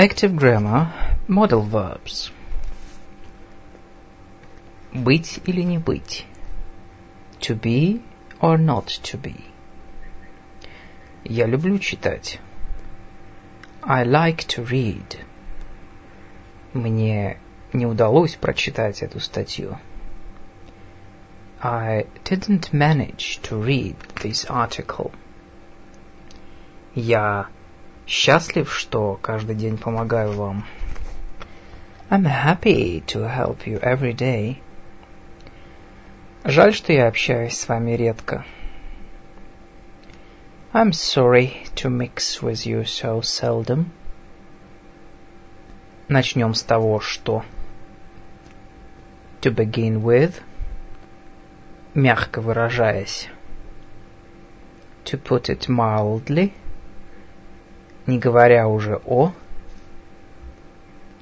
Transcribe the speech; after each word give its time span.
Active 0.00 0.36
grammar, 0.36 0.92
modal 1.28 1.62
verbs. 1.62 2.30
Быть 4.92 5.40
или 5.46 5.62
не 5.62 5.78
быть. 5.78 6.24
To 7.40 7.54
be 7.54 8.02
or 8.40 8.58
not 8.58 8.86
to 9.02 9.18
be. 9.18 9.44
Я 11.24 11.46
люблю 11.46 11.78
читать. 11.78 12.38
I 13.82 14.04
like 14.04 14.46
to 14.48 14.64
read. 14.64 15.18
Мне 16.72 17.38
не 17.72 17.86
удалось 17.86 18.34
прочитать 18.36 19.02
эту 19.02 19.20
статью. 19.20 19.78
I 21.60 22.06
didn't 22.24 22.72
manage 22.72 23.40
to 23.42 23.60
read 23.60 23.96
this 24.22 24.44
article. 24.44 25.12
Я 26.94 27.48
счастлив, 28.11 28.71
что 28.73 29.17
каждый 29.21 29.55
день 29.55 29.77
помогаю 29.77 30.33
вам. 30.33 30.65
I'm 32.09 32.25
happy 32.25 33.01
to 33.07 33.25
help 33.25 33.65
you 33.65 33.79
every 33.79 34.13
day. 34.13 34.57
Жаль, 36.43 36.73
что 36.73 36.91
я 36.91 37.07
общаюсь 37.07 37.57
с 37.57 37.69
вами 37.69 37.91
редко. 37.91 38.43
I'm 40.73 40.91
sorry 40.91 41.63
to 41.75 41.89
mix 41.89 42.41
with 42.41 42.65
you 42.65 42.83
so 42.83 43.21
seldom. 43.21 43.85
Начнем 46.09 46.53
с 46.53 46.63
того, 46.63 46.99
что... 46.99 47.45
To 49.39 49.55
begin 49.55 50.01
with. 50.01 50.41
Мягко 51.93 52.41
выражаясь. 52.41 53.29
To 55.05 55.17
put 55.17 55.47
it 55.47 55.69
mildly. 55.69 56.51
Не 58.06 58.18
говоря 58.18 58.68
уже 58.68 59.00
о. 59.04 59.32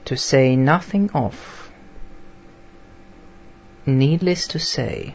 To 0.05 0.17
say 0.17 0.55
nothing 0.55 1.11
of. 1.13 1.35
Needless 3.87 4.47
to 4.49 4.59
say. 4.59 5.15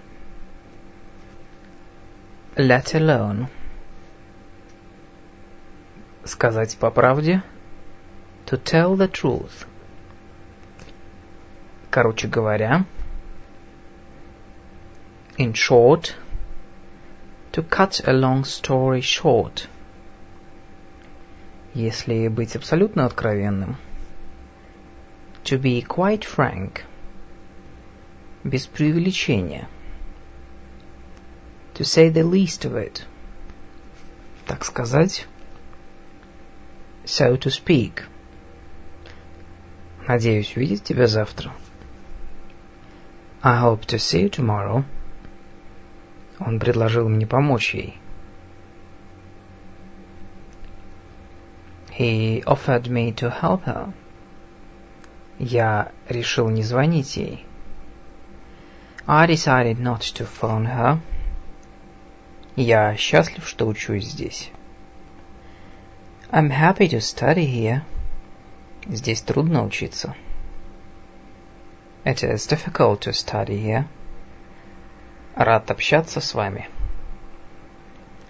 Let 2.56 2.96
alone. 2.96 3.48
Сказать 6.26 6.78
по 6.78 6.90
правде. 6.90 7.44
To 8.48 8.58
tell 8.58 8.96
the 8.96 9.08
truth. 9.08 9.68
Короче 11.92 12.28
говоря. 12.28 12.86
In 15.38 15.54
short. 15.54 16.16
To 17.52 17.64
cut 17.64 18.02
a 18.08 18.12
long 18.12 18.44
story 18.44 19.02
short. 19.02 19.68
Если 21.75 22.29
быть 22.29 22.55
абсолютно 22.55 23.05
откровенным. 23.05 23.77
To 25.43 25.61
be 25.61 25.85
quite 25.85 26.25
frank. 26.25 26.83
Без 28.45 28.67
преувеличения. 28.67 29.69
To 31.75 31.83
say 31.83 32.11
the 32.11 32.23
least 32.23 32.65
of 32.65 32.77
it. 32.77 33.05
Так 34.47 34.65
сказать. 34.65 35.27
So 37.05 37.37
to 37.37 37.51
speak. 37.51 38.05
Надеюсь 40.07 40.57
увидеть 40.57 40.85
тебя 40.85 41.09
завтра. 41.09 41.53
I 43.43 43.61
hope 43.61 43.85
to 43.87 43.99
see 43.99 44.23
you 44.23 44.31
tomorrow. 44.31 44.85
Он 46.39 46.61
предложил 46.61 47.09
мне 47.09 47.27
помочь 47.27 47.75
ей. 47.75 47.99
He 51.94 52.44
offered 52.46 52.90
me 52.90 53.12
to 53.14 53.30
help 53.30 53.64
her. 53.66 53.94
Я 55.38 55.92
решил 56.08 56.50
не 56.50 56.64
звонить 56.64 57.18
ей. 57.18 57.46
I 59.08 59.28
decided 59.28 59.80
not 59.80 60.02
to 60.16 60.26
phone 60.26 60.66
her. 60.66 61.00
Я 62.56 62.96
счастлив, 62.96 63.48
что 63.48 63.68
учусь 63.68 64.06
здесь. 64.06 64.52
I'm 66.32 66.52
happy 66.52 66.88
to 66.90 67.00
study 67.00 67.46
here. 67.46 67.82
Здесь 68.88 69.22
трудно 69.22 69.64
учиться. 69.64 70.16
It 72.06 72.24
is 72.24 72.48
difficult 72.48 73.02
to 73.02 73.14
study 73.14 73.58
here. 73.62 73.86
Рад 75.36 75.72
общаться 75.72 76.22
с 76.22 76.34
вами. 76.34 76.68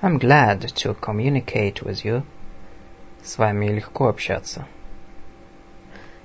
I'm 0.01 0.17
glad 0.17 0.61
to 0.75 0.93
communicate 0.93 1.81
with 1.81 2.05
you. 2.05 2.23
С 3.24 3.38
вами 3.38 3.68
легко 3.68 4.08
общаться. 4.08 4.66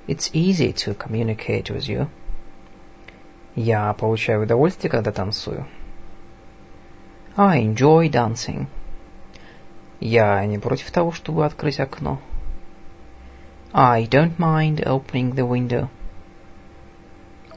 It's 0.06 0.30
easy 0.34 0.74
to 0.74 0.98
communicate 0.98 1.70
with 1.70 1.88
you. 1.88 2.10
Я 3.56 3.94
получаю 3.94 4.44
удовольствие, 4.44 4.92
когда 4.92 5.14
танцую. 5.14 5.66
I 7.38 7.64
enjoy 7.64 8.10
dancing. 8.10 8.68
Я 10.02 10.46
не 10.46 10.60
против 10.60 10.92
того, 10.92 11.14
чтобы 11.14 11.46
открыть 11.46 11.80
окно. 11.80 12.20
I 13.72 14.04
don't 14.04 14.36
mind 14.38 14.84
opening 14.86 15.34
the 15.34 15.48
window. 15.48 15.88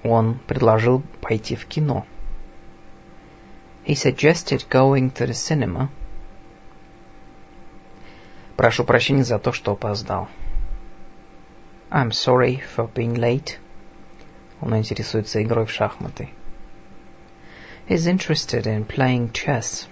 Он 0.04 0.38
предложил 0.46 1.02
пойти 1.20 1.56
в 1.56 1.66
кино. 1.66 2.06
He 3.84 3.94
suggested 3.94 4.68
going 4.70 5.12
to 5.14 5.26
the 5.26 5.34
cinema. 5.34 5.88
Прошу 8.56 8.84
прощения 8.84 9.24
за 9.24 9.38
то, 9.38 9.52
что 9.52 9.72
опоздал. 9.72 10.28
I'm 11.90 12.10
sorry 12.10 12.62
for 12.76 12.90
being 12.92 13.14
late. 13.14 13.58
Он 14.60 14.76
интересуется 14.76 15.42
игрой 15.42 15.66
в 15.66 15.70
шахматы. 15.70 16.28
He's 17.88 18.06
interested 18.06 18.66
in 18.66 18.86
playing 18.86 19.32
chess. 19.32 19.86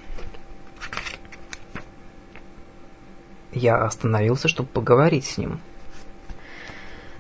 Я 3.52 3.84
остановился, 3.84 4.48
чтобы 4.48 4.68
поговорить 4.68 5.26
с 5.26 5.38
ним. 5.38 5.60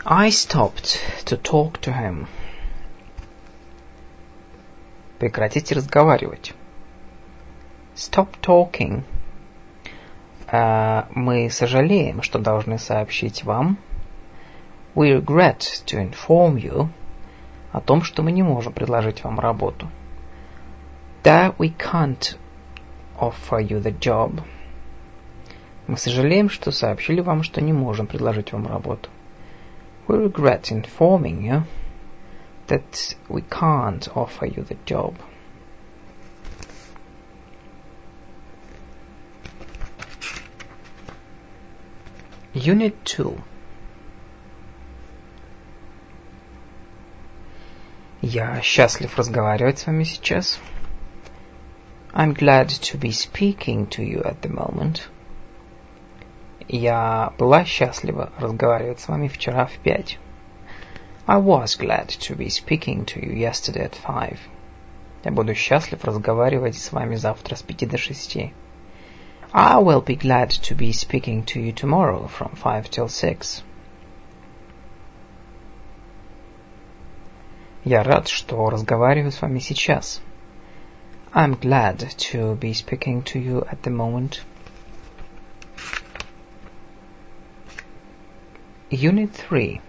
I 0.04 0.30
stopped 0.30 0.98
to 1.26 1.36
talk 1.36 1.80
to 1.80 1.92
him. 1.92 2.26
Прекратите 5.18 5.74
разговаривать. 5.74 6.54
Stop 7.94 8.40
talking. 8.40 9.02
Uh, 10.52 11.06
мы 11.14 11.48
сожалеем, 11.48 12.22
что 12.22 12.40
должны 12.40 12.76
сообщить 12.78 13.44
вам. 13.44 13.78
We 14.96 15.16
regret 15.16 15.60
to 15.86 16.10
inform 16.10 16.56
you 16.56 16.88
о 17.70 17.80
том, 17.80 18.02
что 18.02 18.24
мы 18.24 18.32
не 18.32 18.42
можем 18.42 18.72
предложить 18.72 19.22
вам 19.22 19.38
работу. 19.38 19.88
That 21.22 21.56
we 21.58 21.72
can't 21.76 22.36
offer 23.20 23.60
you 23.60 23.80
the 23.80 23.96
job. 23.96 24.42
Мы 25.86 25.96
сожалеем, 25.96 26.48
что 26.48 26.72
сообщили 26.72 27.20
вам, 27.20 27.44
что 27.44 27.60
не 27.60 27.72
можем 27.72 28.08
предложить 28.08 28.52
вам 28.52 28.66
работу. 28.66 29.08
We 30.08 30.16
regret 30.16 30.72
informing 30.72 31.42
you 31.42 31.62
that 32.66 33.16
we 33.28 33.44
can't 33.48 34.08
offer 34.14 34.46
you 34.46 34.66
the 34.66 34.78
job. 34.84 35.14
Unit 42.60 42.94
2 43.04 43.38
Я 48.20 48.60
счастлив 48.60 49.16
разговаривать 49.16 49.78
с 49.78 49.86
вами 49.86 50.04
сейчас. 50.04 50.60
I'm 52.12 52.34
glad 52.34 52.66
to 52.66 52.98
be 52.98 53.12
speaking 53.12 53.88
to 53.88 54.04
you 54.04 54.22
at 54.22 54.42
the 54.42 54.50
moment. 54.50 55.08
Я 56.68 57.32
была 57.38 57.64
счастлива 57.64 58.30
разговаривать 58.36 59.00
с 59.00 59.08
вами 59.08 59.28
вчера 59.28 59.64
в 59.64 59.78
пять. 59.78 60.18
I 61.26 61.40
was 61.40 61.78
glad 61.78 62.08
to 62.08 62.36
be 62.36 62.48
speaking 62.48 63.06
to 63.06 63.20
you 63.22 63.32
yesterday 63.32 63.90
at 63.90 63.96
five. 64.06 64.38
Я 65.24 65.30
буду 65.30 65.54
счастлив 65.54 66.04
разговаривать 66.04 66.76
с 66.76 66.92
вами 66.92 67.14
завтра 67.14 67.56
с 67.56 67.62
пяти 67.62 67.86
до 67.86 67.96
шести. 67.96 68.52
I 69.53 69.77
will 69.79 70.01
be 70.01 70.15
glad 70.15 70.49
to 70.49 70.75
be 70.75 70.91
speaking 70.91 71.43
to 71.45 71.59
you 71.59 71.71
tomorrow 71.71 72.27
from 72.27 72.55
five 72.55 72.89
till 72.89 73.07
six. 73.07 73.63
Я 77.85 78.03
рад, 78.03 78.27
что 78.27 78.69
разговариваю 78.69 79.31
с 79.31 79.41
вами 79.41 79.59
сейчас. 79.59 80.21
I'm 81.33 81.59
glad 81.59 81.99
to 82.31 82.55
be 82.55 82.73
speaking 82.73 83.21
to 83.23 83.39
you 83.39 83.65
at 83.69 83.83
the 83.83 83.91
moment. 83.91 84.41
Unit 88.89 89.31
3. 89.33 89.81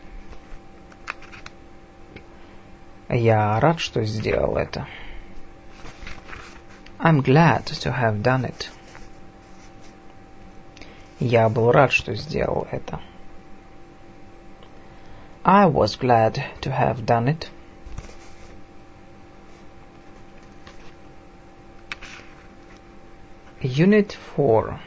Я 3.08 3.60
рад, 3.60 3.78
что 3.78 4.04
сделал 4.04 4.56
это. 4.56 4.86
I'm 6.98 7.22
glad 7.22 7.66
to 7.66 7.92
have 7.92 8.22
done 8.22 8.44
it. 8.44 8.68
Я 11.23 11.49
был 11.49 11.71
рад, 11.71 11.91
что 11.91 12.15
сделал 12.15 12.67
это. 12.71 12.99
I 15.43 15.67
was 15.67 15.95
glad 15.95 16.41
to 16.61 16.75
have 16.75 17.05
done 17.05 17.27
it. 17.27 17.47
Unit 23.61 24.17
4 24.35 24.79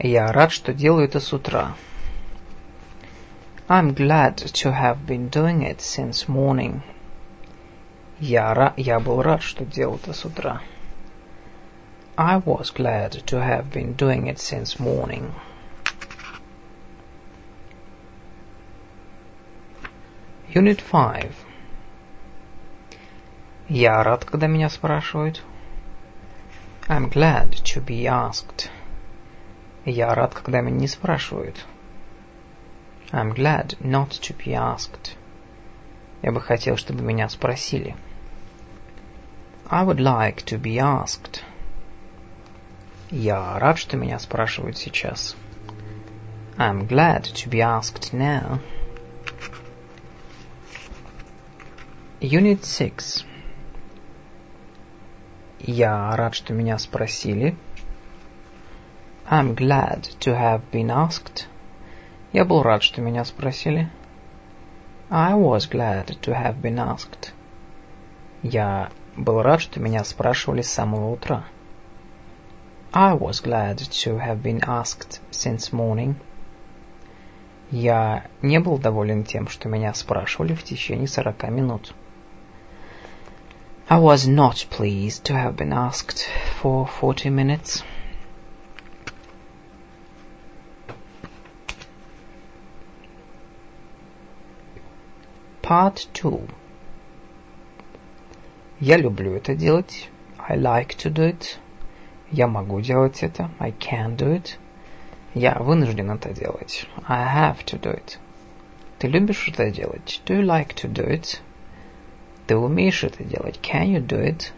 Я 0.00 0.32
рад, 0.32 0.50
что 0.50 0.74
делаю 0.74 1.04
это 1.04 1.20
с 1.20 1.32
утра. 1.32 1.76
I'm 3.68 3.94
glad 3.94 4.34
to 4.34 4.72
have 4.72 5.06
been 5.06 5.30
doing 5.30 5.62
it 5.62 5.78
since 5.78 6.26
morning. 6.26 6.80
Я, 8.18 8.74
я 8.76 8.98
был 8.98 9.22
рад, 9.22 9.42
что 9.42 9.64
делал 9.64 9.94
это 9.94 10.12
с 10.12 10.24
утра. 10.24 10.60
I 12.17 12.37
was 12.37 12.71
glad 12.71 13.11
to 13.27 13.41
have 13.41 13.71
been 13.71 13.93
doing 13.93 14.27
it 14.27 14.39
since 14.39 14.79
morning. 14.79 15.33
Unit 20.49 20.81
5. 20.81 21.45
Я 23.69 24.03
рад, 24.03 24.25
когда 24.25 24.47
меня 24.47 24.69
спрашивают. 24.69 25.41
I'm 26.87 27.09
glad 27.09 27.51
to 27.51 27.81
be 27.81 28.07
asked. 28.07 28.69
Я 29.85 30.13
рад, 30.13 30.33
когда 30.33 30.61
меня 30.61 30.75
не 30.75 30.87
спрашивают. 30.87 31.65
I'm 33.11 33.33
glad 33.33 33.77
not 33.79 34.09
to 34.09 34.33
be 34.33 34.53
asked. 34.53 35.15
Я 36.21 36.31
бы 36.31 36.41
хотел, 36.41 36.77
чтобы 36.77 37.03
меня 37.03 37.29
спросили. 37.29 37.95
I 39.69 39.83
would 39.83 39.99
like 39.99 40.43
to 40.47 40.57
be 40.57 40.79
asked. 40.79 41.43
Я 43.10 43.58
рад, 43.58 43.78
что 43.78 43.96
меня 43.96 44.18
спрашивают 44.18 44.78
сейчас. 44.78 45.36
I'm 46.56 46.86
glad 46.86 47.24
to 47.24 47.48
be 47.48 47.60
asked 47.60 48.12
now. 48.12 48.60
Unit 52.20 52.64
6. 52.64 53.26
Я 55.58 56.14
рад, 56.16 56.34
что 56.34 56.52
меня 56.52 56.78
спросили. 56.78 57.56
I'm 59.28 59.54
glad 59.54 60.08
to 60.20 60.38
have 60.38 60.62
been 60.70 60.90
asked. 60.90 61.46
Я 62.32 62.44
был 62.44 62.62
рад, 62.62 62.82
что 62.82 63.00
меня 63.00 63.24
спросили. 63.24 63.90
I 65.10 65.34
was 65.34 65.66
glad 65.70 66.18
to 66.22 66.32
have 66.32 66.60
been 66.60 66.76
asked. 66.76 67.32
Я 68.42 68.90
был 69.16 69.42
рад, 69.42 69.60
что 69.60 69.80
меня 69.80 70.04
спрашивали 70.04 70.62
с 70.62 70.70
самого 70.70 71.10
утра. 71.12 71.44
I 72.93 73.13
was 73.13 73.39
glad 73.39 73.77
to 73.77 74.17
have 74.17 74.41
been 74.41 74.61
asked 74.63 75.19
since 75.31 75.71
morning. 75.71 76.15
Я 77.71 78.25
не 78.41 78.59
был 78.59 78.79
доволен 78.79 79.23
тем, 79.23 79.47
что 79.47 79.69
меня 79.69 79.93
спрашивали 79.93 80.55
в 80.55 80.63
течение 80.63 81.07
сорока 81.07 81.49
минут. 81.49 81.93
I 83.87 83.99
was 83.99 84.27
not 84.27 84.67
pleased 84.69 85.23
to 85.25 85.33
have 85.33 85.55
been 85.55 85.71
asked 85.71 86.27
for 86.61 86.87
forty 86.87 87.29
minutes. 87.29 87.83
Part 95.61 96.07
2 96.13 96.47
Я 98.79 98.97
люблю 98.97 99.33
это 99.33 99.53
делать. 99.53 100.09
I 100.39 100.55
like 100.55 100.95
to 100.97 101.11
do 101.11 101.23
it. 101.29 101.59
Я 102.30 102.46
могу 102.46 102.80
делать 102.80 103.22
это. 103.22 103.50
I 103.58 103.72
can 103.72 104.16
do 104.16 104.34
it. 104.34 104.56
Я 105.34 105.54
вынужден 105.58 106.10
это 106.10 106.32
делать. 106.32 106.86
I 107.06 107.24
have 107.24 107.64
to 107.64 107.80
do 107.80 107.94
it. 107.94 108.18
Ты 108.98 109.08
любишь 109.08 109.48
это 109.48 109.70
делать? 109.70 110.22
Do 110.26 110.38
you 110.38 110.44
like 110.44 110.74
to 110.74 110.92
do 110.92 111.06
it? 111.06 111.40
Ты 112.46 112.56
умеешь 112.56 113.04
это 113.04 113.24
делать? 113.24 113.58
Can 113.60 113.86
you 113.88 114.06
do 114.06 114.22
it? 114.22 114.52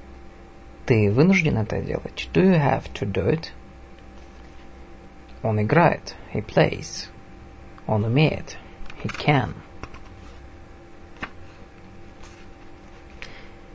Ты 0.87 1.11
вынужден 1.11 1.59
это 1.59 1.81
делать? 1.81 2.29
Do 2.33 2.43
you 2.43 2.55
have 2.55 2.93
to 2.95 3.11
do 3.11 3.27
it? 3.27 3.51
Он 5.43 5.61
играет. 5.61 6.15
He 6.33 6.45
plays. 6.45 7.09
Он 7.87 8.05
умеет. 8.05 8.57
He 9.03 9.09
can. 9.09 9.55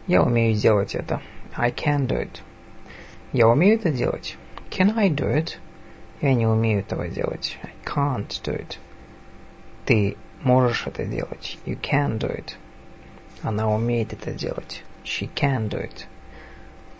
Я 0.07 0.23
умею 0.23 0.55
делать 0.55 0.95
это. 0.95 1.21
I 1.55 1.71
can 1.71 2.07
do 2.07 2.17
it. 2.21 2.41
Я 3.33 3.47
умею 3.47 3.75
это 3.75 3.91
делать. 3.91 4.37
Can 4.69 4.97
I 4.97 5.09
do 5.09 5.33
it? 5.33 5.57
Я 6.21 6.33
не 6.33 6.45
умею 6.45 6.81
этого 6.81 7.07
делать. 7.07 7.57
I 7.63 7.71
can't 7.85 8.27
do 8.43 8.53
it. 8.53 8.77
Ты 9.85 10.17
можешь 10.43 10.85
это 10.85 11.05
делать. 11.05 11.57
You 11.65 11.79
can 11.79 12.19
do 12.19 12.29
it. 12.29 12.55
Она 13.41 13.69
умеет 13.69 14.13
это 14.13 14.33
делать. 14.33 14.83
She 15.03 15.29
can 15.33 15.69
do 15.69 15.81
it. 15.81 16.05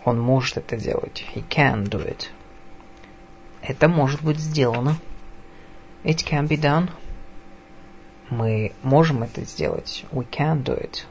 Он 0.04 0.18
может 0.18 0.56
это 0.56 0.76
делать. 0.76 1.24
He 1.34 1.44
can 1.48 1.84
do 1.84 2.04
it. 2.04 2.30
Это 3.60 3.88
может 3.88 4.22
быть 4.22 4.38
сделано. 4.38 4.96
It 6.02 6.24
can 6.24 6.48
be 6.48 6.58
done. 6.58 6.90
Мы 8.30 8.72
можем 8.82 9.22
это 9.22 9.44
сделать. 9.44 10.04
We 10.10 10.26
can 10.28 10.64
do 10.64 10.76
it. 10.76 11.04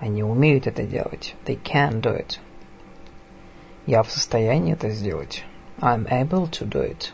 Они 0.00 0.22
умеют 0.24 0.66
это 0.66 0.82
делать. 0.82 1.36
They 1.46 1.58
can 1.62 2.00
do 2.00 2.14
it. 2.18 2.40
Я 3.86 4.02
в 4.02 4.10
состоянии 4.10 4.74
это 4.74 4.90
сделать. 4.90 5.44
I'm 5.78 6.06
able 6.08 6.48
to 6.50 6.68
do 6.68 6.88
it. 6.88 7.12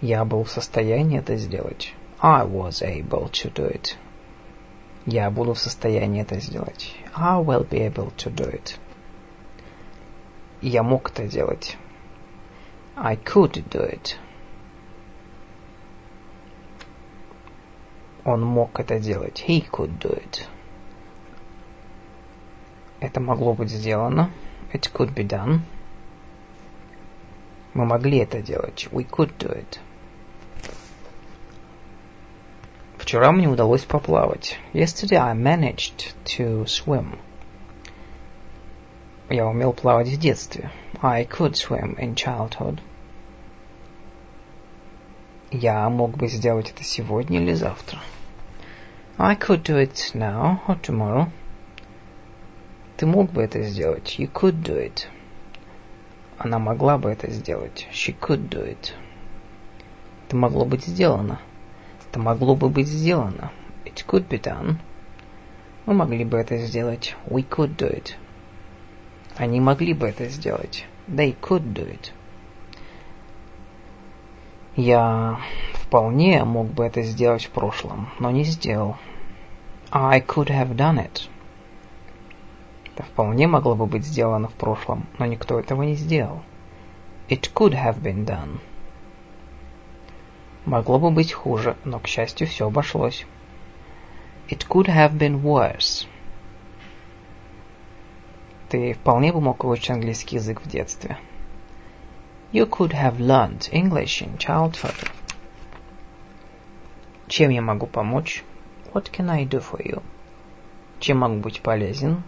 Я 0.00 0.24
был 0.24 0.44
в 0.44 0.50
состоянии 0.50 1.18
это 1.18 1.36
сделать. 1.36 1.94
I 2.18 2.46
was 2.46 2.82
able 2.82 3.30
to 3.30 3.52
do 3.52 3.70
it. 3.70 3.96
Я 5.04 5.30
буду 5.30 5.52
в 5.54 5.58
состоянии 5.58 6.22
это 6.22 6.40
сделать. 6.40 6.94
I 7.14 7.40
will 7.40 7.68
be 7.68 7.80
able 7.80 8.14
to 8.16 8.34
do 8.34 8.50
it. 8.50 8.78
Я 10.62 10.82
мог 10.82 11.10
это 11.10 11.26
делать. 11.26 11.76
I 12.96 13.16
could 13.16 13.68
do 13.68 13.82
it. 13.82 14.16
Он 18.24 18.42
мог 18.42 18.78
это 18.78 18.98
делать. 19.00 19.44
He 19.46 19.68
could 19.68 19.98
do 19.98 20.16
it. 20.16 20.46
Это 23.00 23.20
могло 23.20 23.52
быть 23.52 23.70
сделано. 23.70 24.30
It 24.72 24.90
could 24.92 25.14
be 25.14 25.26
done. 25.26 25.60
Мы 27.74 27.84
могли 27.84 28.18
это 28.18 28.40
делать. 28.40 28.88
We 28.90 29.04
could 29.08 29.36
do 29.38 29.50
it. 29.50 29.78
Вчера 32.98 33.32
мне 33.32 33.48
удалось 33.48 33.84
поплавать. 33.84 34.58
Yesterday 34.72 35.16
I 35.16 35.34
managed 35.34 36.14
to 36.36 36.64
swim. 36.64 37.18
Я 39.28 39.46
умел 39.46 39.72
плавать 39.72 40.08
в 40.08 40.18
детстве. 40.18 40.70
I 41.00 41.24
could 41.24 41.52
swim 41.52 41.98
in 41.98 42.14
childhood. 42.14 42.78
Я 45.50 45.88
мог 45.90 46.16
бы 46.16 46.28
сделать 46.28 46.70
это 46.70 46.82
сегодня 46.84 47.40
или 47.40 47.52
завтра. 47.52 47.98
I 49.18 49.36
could 49.36 49.62
do 49.62 49.76
it 49.76 50.14
now 50.14 50.60
or 50.66 50.80
tomorrow. 50.80 51.28
Ты 53.02 53.06
мог 53.06 53.32
бы 53.32 53.42
это 53.42 53.60
сделать. 53.62 54.14
You 54.20 54.30
could 54.32 54.62
do 54.62 54.76
it. 54.76 55.08
Она 56.38 56.60
могла 56.60 56.98
бы 56.98 57.10
это 57.10 57.28
сделать. 57.32 57.88
She 57.90 58.16
could 58.16 58.48
do 58.48 58.64
it. 58.64 58.92
Это 60.24 60.36
могло 60.36 60.64
быть 60.64 60.84
сделано. 60.84 61.40
Это 62.08 62.20
могло 62.20 62.54
бы 62.54 62.68
быть 62.68 62.86
сделано. 62.86 63.50
It 63.84 64.06
could 64.06 64.28
be 64.28 64.40
done. 64.40 64.76
Мы 65.84 65.94
могли 65.94 66.24
бы 66.24 66.38
это 66.38 66.56
сделать. 66.58 67.16
We 67.26 67.44
could 67.44 67.74
do 67.74 67.92
it. 67.92 68.12
Они 69.36 69.58
могли 69.60 69.94
бы 69.94 70.06
это 70.06 70.28
сделать. 70.28 70.86
They 71.08 71.36
could 71.36 71.72
do 71.72 71.84
it. 71.84 72.12
Я 74.76 75.40
вполне 75.74 76.44
мог 76.44 76.68
бы 76.68 76.84
это 76.84 77.02
сделать 77.02 77.46
в 77.46 77.50
прошлом, 77.50 78.10
но 78.20 78.30
не 78.30 78.44
сделал. 78.44 78.96
I 79.90 80.20
could 80.20 80.50
have 80.50 80.76
done 80.76 81.04
it. 81.04 81.28
Это 83.02 83.10
вполне 83.10 83.48
могло 83.48 83.74
бы 83.74 83.86
быть 83.86 84.04
сделано 84.04 84.46
в 84.46 84.54
прошлом, 84.54 85.06
но 85.18 85.26
никто 85.26 85.58
этого 85.58 85.82
не 85.82 85.94
сделал. 85.94 86.40
It 87.28 87.52
could 87.52 87.72
have 87.72 88.00
been 88.00 88.24
done. 88.24 88.60
Могло 90.66 91.00
бы 91.00 91.10
быть 91.10 91.32
хуже, 91.32 91.76
но, 91.84 91.98
к 91.98 92.06
счастью, 92.06 92.46
все 92.46 92.68
обошлось. 92.68 93.26
It 94.48 94.68
could 94.68 94.86
have 94.86 95.18
been 95.18 95.42
worse. 95.42 96.06
Ты 98.68 98.92
вполне 98.94 99.32
бы 99.32 99.40
мог 99.40 99.64
выучить 99.64 99.90
английский 99.90 100.36
язык 100.36 100.62
в 100.62 100.68
детстве. 100.68 101.18
You 102.52 102.68
could 102.68 102.92
have 102.92 103.18
learned 103.18 103.68
English 103.72 104.22
in 104.22 104.38
childhood. 104.38 105.10
Чем 107.26 107.50
я 107.50 107.62
могу 107.62 107.88
помочь? 107.88 108.44
What 108.92 109.10
can 109.10 109.28
I 109.28 109.44
do 109.44 109.60
for 109.60 109.82
you? 109.82 110.02
Чем 111.00 111.18
могу 111.18 111.40
быть 111.40 111.62
полезен? 111.62 112.22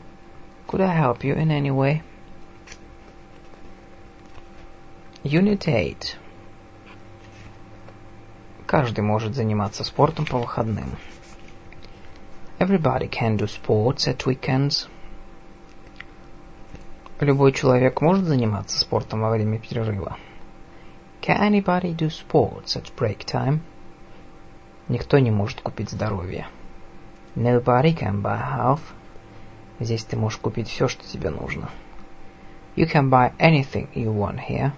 Could 0.66 0.80
I 0.80 0.94
help 0.94 1.22
you 1.22 1.34
in 1.34 1.50
any 1.50 1.70
way? 1.70 2.02
Unit 5.22 5.66
8 5.68 6.16
Каждый 8.66 9.02
может 9.02 9.34
заниматься 9.34 9.84
спортом 9.84 10.26
по 10.26 10.38
выходным. 10.38 10.96
Everybody 12.58 13.08
can 13.08 13.36
do 13.36 13.46
sports 13.46 14.08
at 14.08 14.24
weekends. 14.26 14.88
Любой 17.20 17.52
человек 17.52 18.00
может 18.00 18.24
заниматься 18.24 18.78
спортом 18.78 19.20
во 19.20 19.30
время 19.30 19.58
перерыва. 19.58 20.16
Can 21.20 21.40
anybody 21.40 21.94
do 21.94 22.08
sports 22.08 22.76
at 22.76 22.92
break 22.96 23.24
time? 23.24 23.60
Никто 24.88 25.18
не 25.18 25.30
может 25.30 25.60
купить 25.60 25.90
здоровье. 25.90 26.48
Nobody 27.36 27.96
can 27.96 28.22
buy 28.22 28.40
health. 28.40 28.82
Здесь 29.80 30.04
ты 30.04 30.16
можешь 30.16 30.38
купить 30.38 30.68
все, 30.68 30.88
что 30.88 31.04
тебе 31.04 31.30
нужно. 31.30 31.70
You 32.76 32.90
can 32.90 33.08
buy 33.08 33.32
anything 33.38 33.88
you 33.94 34.14
want 34.14 34.40
here. 34.48 34.72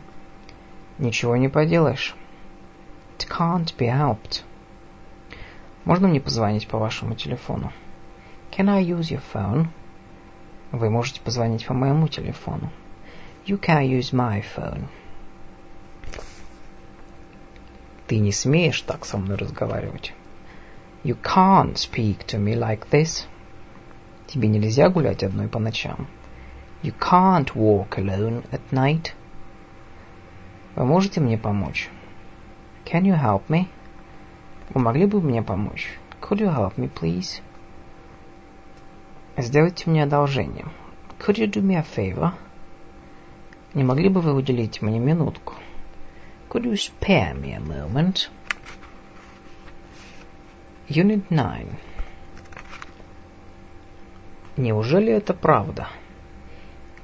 Ничего 0.98 1.36
не 1.36 1.48
поделаешь. 1.48 2.14
It 3.18 3.26
can't 3.28 3.74
be 3.76 3.88
helped. 3.88 4.42
Можно 5.84 6.08
мне 6.08 6.20
позвонить 6.20 6.68
по 6.68 6.78
вашему 6.78 7.14
телефону? 7.14 7.72
Can 8.50 8.68
I 8.68 8.82
use 8.82 9.10
your 9.10 9.22
phone? 9.32 9.68
Вы 10.72 10.90
можете 10.90 11.20
позвонить 11.20 11.66
по 11.66 11.74
моему 11.74 12.08
телефону. 12.08 12.70
You 13.46 13.60
can 13.60 13.86
use 13.86 14.12
my 14.12 14.42
phone. 14.56 14.86
Ты 18.06 18.18
не 18.18 18.32
смеешь 18.32 18.80
так 18.82 19.04
со 19.04 19.18
мной 19.18 19.36
разговаривать. 19.36 20.12
You 21.04 21.16
can't 21.22 21.74
speak 21.74 22.26
to 22.26 22.38
me 22.38 22.54
like 22.54 22.88
this. 22.90 23.26
Тебе 24.26 24.48
нельзя 24.48 24.88
гулять 24.88 25.22
одной 25.22 25.48
по 25.48 25.58
ночам. 25.58 26.08
You 26.82 26.94
can't 26.98 27.54
walk 27.54 27.90
alone 27.96 28.44
at 28.50 28.60
night. 28.70 29.12
Вы 30.74 30.84
можете 30.84 31.20
мне 31.20 31.38
помочь? 31.38 31.88
Can 32.84 33.02
you 33.02 33.20
help 33.20 33.42
me? 33.48 33.66
Вы 34.70 34.80
могли 34.80 35.06
бы 35.06 35.20
мне 35.20 35.42
помочь? 35.42 35.98
Could 36.20 36.38
you 36.38 36.54
help 36.54 36.76
me, 36.76 36.90
please? 36.92 37.40
Сделайте 39.36 39.88
мне 39.88 40.02
одолжение. 40.02 40.66
Could 41.18 41.36
you 41.36 41.46
do 41.46 41.62
me 41.62 41.76
a 41.76 41.84
favor? 41.84 42.32
Не 43.74 43.84
могли 43.84 44.08
бы 44.08 44.20
вы 44.20 44.32
уделить 44.32 44.82
мне 44.82 44.98
минутку? 44.98 45.54
Could 46.48 46.64
you 46.64 46.74
spare 46.74 47.34
me 47.34 47.54
a 47.54 47.60
moment? 47.60 48.28
Unit 50.88 51.30
9. 51.30 51.66
Неужели 54.56 55.12
это 55.12 55.34
правда? 55.34 55.88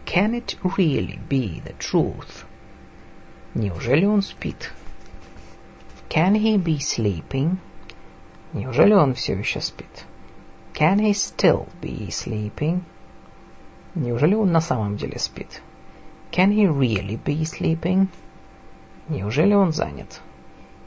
Can 0.06 0.32
it 0.32 0.56
really 0.62 1.18
be 1.28 1.62
the 1.62 1.76
truth? 1.78 2.46
Неужели 3.54 4.06
он 4.06 4.22
спит? 4.22 4.72
Can 6.08 6.34
he 6.34 6.56
be 6.56 6.78
sleeping? 6.78 7.58
Неужели 8.54 8.94
он 8.94 9.12
все 9.12 9.34
еще 9.34 9.60
спит? 9.60 10.06
Can 10.72 10.98
he 10.98 11.12
still 11.12 11.68
be 11.82 12.08
sleeping? 12.08 12.80
Неужели 13.94 14.34
он 14.34 14.50
на 14.50 14.62
самом 14.62 14.96
деле 14.96 15.18
спит? 15.18 15.60
Can 16.30 16.52
he 16.52 16.66
really 16.66 17.22
be 17.22 17.42
sleeping? 17.42 18.08
Неужели 19.08 19.52
он 19.52 19.72
занят? 19.72 20.22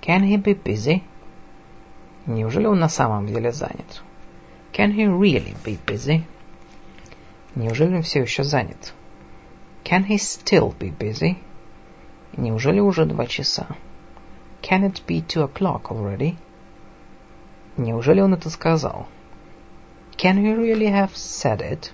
Can 0.02 0.24
he 0.24 0.42
be 0.42 0.60
busy? 0.60 1.04
Неужели 2.26 2.66
он 2.66 2.80
на 2.80 2.90
самом 2.90 3.28
деле 3.28 3.52
занят? 3.52 4.02
Can 4.74 4.96
he 4.96 5.06
really 5.06 5.56
be 5.64 5.78
busy? 5.86 6.24
Неужели 7.56 7.96
он 7.96 8.02
все 8.02 8.22
еще 8.22 8.44
занят? 8.44 8.94
Can 9.86 10.06
he 10.06 10.18
still 10.18 10.78
be 10.78 10.96
busy? 10.96 11.38
Неужели 12.36 12.82
уже 12.82 13.06
два 13.06 13.26
часа? 13.28 13.68
Can 14.62 14.84
it 14.84 15.06
be 15.08 15.26
two 15.26 15.50
o'clock 15.50 15.84
already? 15.90 16.36
Неужели 17.78 18.20
он 18.20 18.34
это 18.34 18.50
сказал? 18.50 19.08
Can 20.18 20.38
he 20.38 20.54
really 20.54 20.88
have 20.88 21.14
said 21.14 21.62
it? 21.62 21.92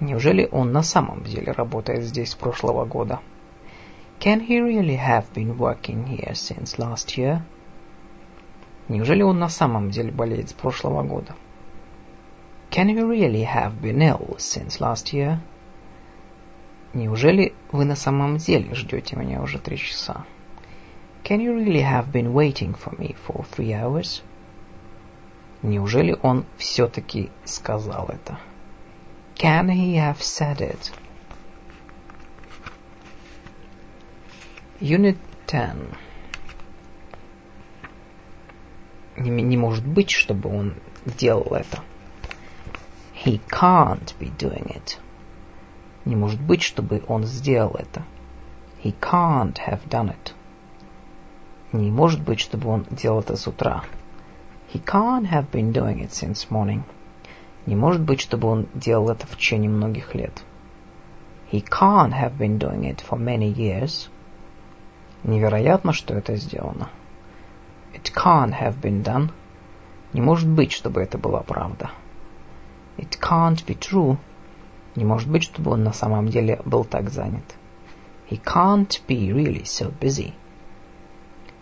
Неужели 0.00 0.48
он 0.50 0.72
на 0.72 0.82
самом 0.82 1.22
деле 1.24 1.52
работает 1.52 2.02
здесь 2.02 2.32
с 2.32 2.34
прошлого 2.34 2.84
года? 2.84 3.20
Can 4.20 4.46
he 4.46 4.60
really 4.60 4.98
have 4.98 5.32
been 5.32 5.56
working 5.56 6.06
here 6.06 6.34
since 6.34 6.78
last 6.78 7.16
year? 7.16 7.40
Неужели 8.88 9.22
он 9.22 9.38
на 9.38 9.48
самом 9.48 9.90
деле 9.90 10.10
болеет 10.10 10.50
с 10.50 10.52
прошлого 10.52 11.02
года? 11.02 11.34
Can 12.74 12.88
he 12.88 13.00
really 13.00 13.44
have 13.44 13.80
been 13.80 14.02
ill 14.02 14.34
since 14.36 14.80
last 14.80 15.12
year? 15.12 15.38
Неужели 16.92 17.54
вы 17.70 17.84
на 17.84 17.94
самом 17.94 18.38
деле 18.38 18.74
ждете 18.74 19.14
меня 19.14 19.42
уже 19.42 19.60
три 19.60 19.76
часа? 19.76 20.26
Can 21.22 21.40
you 21.40 21.54
really 21.54 21.82
have 21.82 22.10
been 22.10 22.32
waiting 22.32 22.74
for 22.74 22.90
me 22.98 23.14
for 23.14 23.46
three 23.48 23.72
hours? 23.72 24.22
Неужели 25.62 26.18
он 26.20 26.46
все-таки 26.58 27.30
сказал 27.44 28.08
это? 28.08 28.40
Can 29.36 29.68
he 29.68 29.94
have 29.94 30.20
said 30.20 30.60
it? 30.60 30.92
Unit 34.80 35.16
10. 35.46 35.94
Не, 39.18 39.30
не 39.30 39.56
может 39.56 39.86
быть, 39.86 40.10
чтобы 40.10 40.48
он 40.48 40.74
сделал 41.06 41.54
это. 41.54 41.80
He 43.24 43.40
can't 43.48 44.12
be 44.18 44.30
doing 44.36 44.66
it. 44.66 44.98
Не 46.04 46.14
может 46.14 46.42
быть, 46.42 46.60
чтобы 46.60 47.02
он 47.08 47.24
сделал 47.24 47.74
это. 47.74 48.02
He 48.82 48.94
can't 49.00 49.56
have 49.66 49.88
done 49.88 50.10
it. 50.10 50.34
Не 51.72 51.90
может 51.90 52.22
быть, 52.22 52.38
чтобы 52.38 52.68
он 52.68 52.84
делал 52.90 53.20
это 53.20 53.36
с 53.36 53.46
утра. 53.46 53.82
He 54.74 54.84
can't 54.84 55.30
have 55.30 55.50
been 55.50 55.72
doing 55.72 56.02
it 56.02 56.10
since 56.10 56.50
morning. 56.50 56.82
Не 57.64 57.76
может 57.76 58.02
быть, 58.02 58.20
чтобы 58.20 58.46
он 58.46 58.66
делал 58.74 59.08
это 59.08 59.26
в 59.26 59.38
течение 59.38 59.70
многих 59.70 60.14
лет. 60.14 60.44
He 61.50 61.64
can't 61.64 62.12
have 62.12 62.36
been 62.36 62.58
doing 62.58 62.82
it 62.82 63.02
for 63.02 63.18
many 63.18 63.50
years. 63.50 64.10
Невероятно, 65.22 65.94
что 65.94 66.12
это 66.12 66.36
сделано. 66.36 66.90
It 67.94 68.12
can't 68.14 68.52
have 68.52 68.78
been 68.82 69.02
done. 69.02 69.30
Не 70.12 70.20
может 70.20 70.46
быть, 70.46 70.72
чтобы 70.72 71.00
это 71.00 71.16
была 71.16 71.40
правда. 71.40 71.90
It 72.96 73.18
can't 73.20 73.64
be 73.66 73.78
true. 73.78 74.18
Не 74.94 75.04
может 75.04 75.28
быть, 75.28 75.42
чтобы 75.42 75.72
он 75.72 75.82
на 75.82 75.92
самом 75.92 76.28
деле 76.28 76.60
был 76.64 76.84
так 76.84 77.10
занят. 77.10 77.56
He 78.30 78.40
can't 78.40 79.00
be 79.08 79.32
really 79.32 79.64
so 79.64 79.92
busy. 79.98 80.32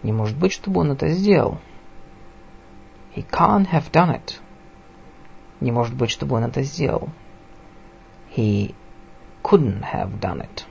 Не 0.03 0.13
может 0.13 0.37
быть, 0.37 0.53
чтобы 0.53 0.81
он 0.81 0.93
это 0.93 1.09
сделал. 1.09 1.59
He 3.15 3.25
can't 3.29 3.71
have 3.71 3.91
done 3.91 4.11
it. 4.15 4.39
Не 5.61 5.73
может 5.73 5.95
быть, 5.95 6.11
чтобы 6.11 6.37
он 6.37 6.45
это 6.45 6.63
сделал. 6.63 7.09
He 8.35 8.75
couldn't 9.43 9.83
have 9.93 10.19
done 10.21 10.41
it. 10.41 10.65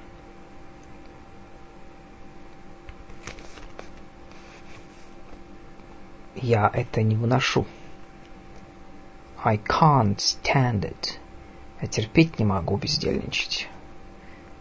Я 6.35 6.69
это 6.73 7.03
не 7.03 7.15
выношу. 7.15 7.65
I 9.43 9.57
can't 9.57 10.19
stand 10.19 10.81
it. 10.85 11.17
Я 11.81 11.87
терпеть 11.87 12.37
не 12.37 12.45
могу 12.45 12.77
бездельничать. 12.77 13.67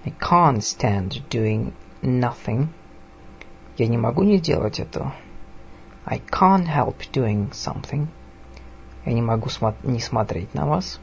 I 0.06 0.12
can't 0.18 0.62
stand 0.62 1.22
doing 1.28 1.74
nothing. 2.00 2.68
Я 3.76 3.88
не 3.88 3.98
могу 3.98 4.22
не 4.22 4.40
делать 4.40 4.80
этого. 4.80 5.12
I 6.06 6.18
can't 6.18 6.66
help 6.66 6.96
doing 7.12 7.50
something. 7.50 8.06
Я 9.04 9.12
не 9.12 9.20
могу 9.20 9.50
смо 9.50 9.74
не 9.82 10.00
смотреть 10.00 10.54
на 10.54 10.66
вас. 10.66 10.98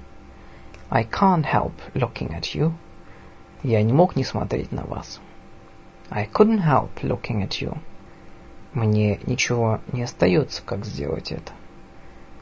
I 0.90 1.04
can't 1.04 1.46
help 1.46 1.74
looking 1.94 2.32
at 2.32 2.56
you. 2.56 2.74
Я 3.62 3.84
не 3.84 3.94
мог 3.94 4.16
не 4.16 4.24
смотреть 4.24 4.72
на 4.72 4.86
вас. 4.86 5.22
I 6.10 6.28
couldn't 6.28 6.64
help 6.64 6.90
looking 7.04 7.48
at 7.48 7.62
you. 7.62 7.78
Мне 8.74 9.20
ничего 9.28 9.82
не 9.94 10.02
остается, 10.02 10.64
как 10.64 10.84
сделать 10.84 11.32
это. 11.32 11.52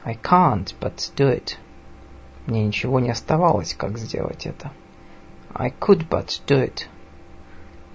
I 0.06 0.14
can't 0.14 0.72
but 0.78 1.10
do 1.16 1.28
it. 1.28 1.56
Мне 2.46 2.64
ничего 2.64 3.00
не 3.00 3.10
оставалось, 3.10 3.74
как 3.74 3.98
сделать 3.98 4.46
это. 4.46 4.70
I 5.52 5.70
could 5.70 6.08
but 6.08 6.28
do 6.46 6.62
it. 6.62 6.86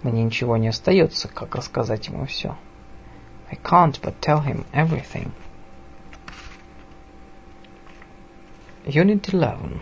Мне 0.04 0.22
ничего 0.24 0.58
не 0.58 0.68
остается, 0.68 1.30
как 1.30 1.56
рассказать 1.56 2.08
ему 2.10 2.26
все. 2.26 2.58
I 3.50 3.56
can't 3.56 3.98
but 4.02 4.16
tell 4.20 4.44
him 4.44 4.66
everything. 4.74 5.32
Unit 8.86 9.30
11. 9.32 9.82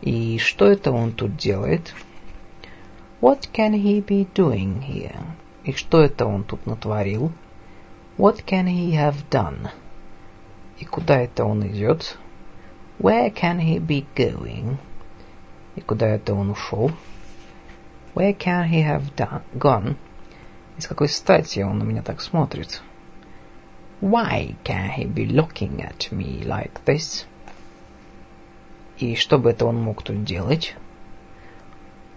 И 0.00 0.38
что 0.38 0.68
это 0.68 0.90
он 0.90 1.12
тут 1.12 1.36
делает? 1.36 1.92
What 3.20 3.50
can 3.52 3.74
he 3.74 4.02
be 4.02 4.26
doing 4.32 4.80
here? 4.80 5.20
И 5.64 5.72
что 5.72 6.00
это 6.00 6.24
он 6.24 6.44
тут 6.44 6.64
натворил? 6.64 7.30
What 8.16 8.46
can 8.46 8.66
he 8.66 8.92
have 8.92 9.28
done? 9.28 9.68
И 10.79 10.85
куда 10.85 11.21
это 11.21 11.45
он 11.45 11.65
идет? 11.67 12.17
Where 12.99 13.33
can 13.33 13.59
he 13.59 13.79
be 13.79 14.05
going? 14.15 14.77
И 15.75 15.81
куда 15.81 16.07
это 16.07 16.33
он 16.33 16.51
ушел? 16.51 16.91
Where 18.15 18.37
can 18.37 18.69
he 18.69 18.83
have 18.83 19.15
done, 19.15 19.41
gone? 19.53 19.95
И 20.77 20.81
с 20.81 20.87
какой 20.87 21.09
стати 21.09 21.61
он 21.61 21.79
на 21.79 21.83
меня 21.83 22.01
так 22.01 22.21
смотрит? 22.21 22.81
Why 24.01 24.55
can 24.63 24.91
he 24.97 25.05
be 25.05 25.25
looking 25.25 25.81
at 25.81 26.11
me 26.11 26.43
like 26.43 26.83
this? 26.85 27.25
И 28.97 29.15
что 29.15 29.39
бы 29.39 29.51
это 29.51 29.65
он 29.65 29.81
мог 29.81 30.03
тут 30.03 30.23
делать? 30.23 30.75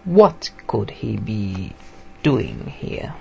What 0.05 0.53
could 0.67 0.91
he 1.01 1.17
be 1.17 1.73
doing 2.23 2.73
here? 2.81 3.15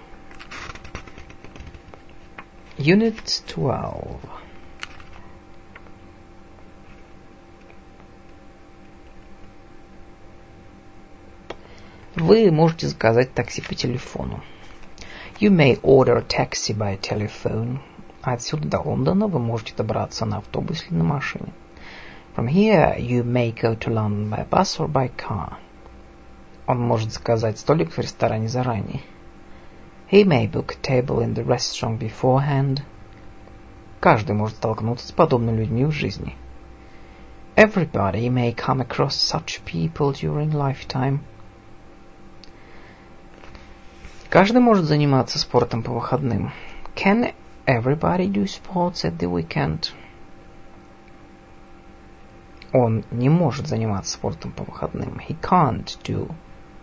Unit 2.78 3.44
12 3.48 4.20
Вы 12.21 12.51
можете 12.51 12.87
заказать 12.87 13.33
такси 13.33 13.63
по 13.63 13.75
телефону. 13.75 14.43
You 15.41 15.51
may 15.51 15.81
order 15.81 16.19
a 16.19 16.23
taxi 16.23 16.77
by 16.77 17.01
telephone. 17.01 17.79
Отсюда 18.21 18.69
до 18.69 18.81
Лондона 18.81 19.27
вы 19.27 19.39
можете 19.39 19.73
добраться 19.75 20.27
на 20.27 20.37
автобусе 20.37 20.89
или 20.89 20.97
на 20.97 21.05
машине. 21.05 21.51
From 22.37 22.47
here 22.47 22.95
you 22.99 23.25
may 23.25 23.55
go 23.55 23.75
to 23.75 23.91
London 23.91 24.29
by 24.29 24.47
bus 24.47 24.79
or 24.79 24.87
by 24.87 25.11
car. 25.17 25.55
Он 26.67 26.79
может 26.79 27.11
заказать 27.11 27.59
столик 27.59 27.91
в 27.91 27.99
ресторане 27.99 28.49
заранее. 28.49 29.01
He 30.11 30.23
may 30.23 30.47
book 30.47 30.75
a 30.75 30.83
table 30.83 31.23
in 31.23 31.33
the 31.33 31.43
restaurant 31.43 31.99
beforehand. 31.99 32.83
Каждый 33.99 34.33
может 34.37 34.57
столкнуться 34.57 35.09
с 35.09 35.13
подобными 35.13 35.61
людьми 35.61 35.87
в 35.87 35.93
жизни. 35.93 36.37
Everybody 37.57 38.29
may 38.29 38.55
come 38.55 38.87
across 38.87 39.15
such 39.15 39.65
people 39.65 40.13
during 40.13 40.51
lifetime. 40.51 41.21
Каждый 44.31 44.61
может 44.61 44.85
заниматься 44.85 45.41
спортом 45.41 45.83
по 45.83 45.93
выходным. 45.93 46.53
Can 46.95 47.35
everybody 47.67 48.31
do 48.31 48.45
sports 48.45 49.05
at 49.05 49.19
the 49.19 49.29
weekend? 49.29 49.93
Он 52.73 53.05
не 53.11 53.29
может 53.29 53.67
заниматься 53.67 54.13
спортом 54.13 54.53
по 54.53 54.63
выходным. 54.63 55.19
He 55.19 55.37
can't 55.41 55.99
do 56.05 56.33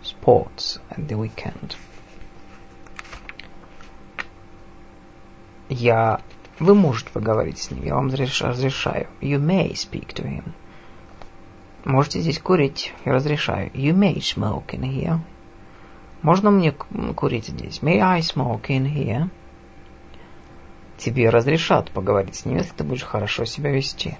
sports 0.02 0.78
at 0.90 1.06
the 1.06 1.18
weekend. 1.18 1.74
Я... 5.70 6.20
Вы 6.58 6.74
можете 6.74 7.10
поговорить 7.12 7.58
с 7.60 7.70
ним. 7.70 7.82
Я 7.82 7.94
вам 7.94 8.08
разрешаю. 8.08 9.06
You 9.22 9.38
may 9.38 9.70
speak 9.72 10.12
to 10.12 10.26
him. 10.26 10.52
Можете 11.86 12.20
здесь 12.20 12.40
курить. 12.40 12.92
Я 13.06 13.14
разрешаю. 13.14 13.70
You 13.70 13.94
may 13.94 14.16
smoke 14.16 14.66
in 14.74 14.82
here. 14.82 15.20
Можно 16.22 16.50
мне 16.50 16.72
курить 16.72 17.46
здесь? 17.46 17.80
May 17.80 18.00
I 18.00 18.20
smoke 18.20 18.66
in 18.68 18.86
here? 18.86 19.30
Тебе 20.96 21.30
разрешат 21.30 21.92
поговорить 21.92 22.34
с 22.34 22.44
ним, 22.44 22.56
если 22.56 22.74
ты 22.74 22.82
будешь 22.82 23.04
хорошо 23.04 23.44
себя 23.44 23.70
вести. 23.70 24.18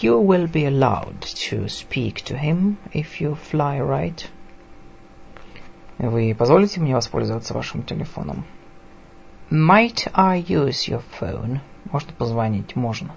You 0.00 0.22
will 0.24 0.50
be 0.50 0.64
allowed 0.64 1.20
to 1.20 1.66
speak 1.66 2.22
to 2.24 2.40
him 2.40 2.76
if 2.92 3.20
you 3.20 3.36
fly 3.50 3.78
right. 3.80 4.26
Вы 5.98 6.34
позволите 6.34 6.80
мне 6.80 6.94
воспользоваться 6.94 7.52
вашим 7.52 7.82
телефоном? 7.82 8.44
Might 9.50 10.10
I 10.14 10.40
use 10.40 10.88
your 10.88 11.02
phone? 11.20 11.60
Можно 11.90 12.12
позвонить? 12.12 12.76
Можно. 12.76 13.14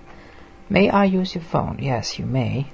May 0.69 0.89
I 0.89 1.07
use 1.07 1.35
your 1.35 1.43
phone? 1.51 1.77
Yes, 1.77 2.17
you 2.19 2.25
may. 2.25 2.65